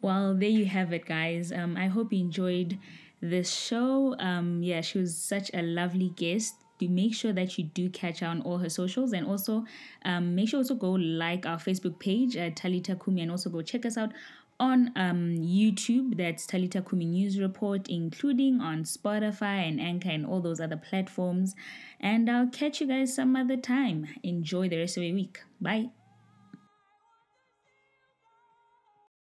Well, 0.00 0.34
there 0.34 0.48
you 0.48 0.66
have 0.66 0.92
it, 0.92 1.04
guys. 1.04 1.52
Um, 1.52 1.76
I 1.76 1.88
hope 1.88 2.12
you 2.12 2.20
enjoyed 2.20 2.78
this 3.20 3.52
show. 3.52 4.16
Um, 4.18 4.62
yeah, 4.62 4.80
she 4.80 4.98
was 4.98 5.16
such 5.16 5.50
a 5.54 5.62
lovely 5.62 6.12
guest. 6.16 6.54
Do 6.78 6.88
make 6.88 7.14
sure 7.14 7.32
that 7.32 7.58
you 7.58 7.64
do 7.64 7.90
catch 7.90 8.20
her 8.20 8.28
on 8.28 8.40
all 8.42 8.58
her 8.58 8.68
socials, 8.70 9.12
and 9.12 9.26
also 9.26 9.64
um, 10.04 10.34
make 10.34 10.48
sure 10.48 10.58
also 10.58 10.76
go 10.76 10.92
like 10.92 11.44
our 11.44 11.58
Facebook 11.58 11.98
page 11.98 12.36
at 12.36 12.56
Talita 12.56 13.02
Kumi, 13.02 13.22
and 13.22 13.30
also 13.30 13.50
go 13.50 13.62
check 13.62 13.84
us 13.84 13.96
out 13.96 14.12
on 14.60 14.92
um, 14.96 15.36
YouTube. 15.36 16.16
That's 16.16 16.46
Talita 16.46 16.88
Kumi 16.88 17.06
News 17.06 17.40
Report, 17.40 17.88
including 17.88 18.60
on 18.60 18.84
Spotify 18.84 19.68
and 19.68 19.80
Anchor 19.80 20.10
and 20.10 20.26
all 20.26 20.40
those 20.40 20.60
other 20.60 20.76
platforms. 20.76 21.54
And 22.00 22.30
I'll 22.30 22.48
catch 22.48 22.80
you 22.80 22.86
guys 22.86 23.14
some 23.14 23.36
other 23.36 23.56
time. 23.56 24.08
Enjoy 24.22 24.68
the 24.68 24.78
rest 24.78 24.96
of 24.96 25.02
your 25.02 25.14
week. 25.14 25.38
Bye. 25.60 25.90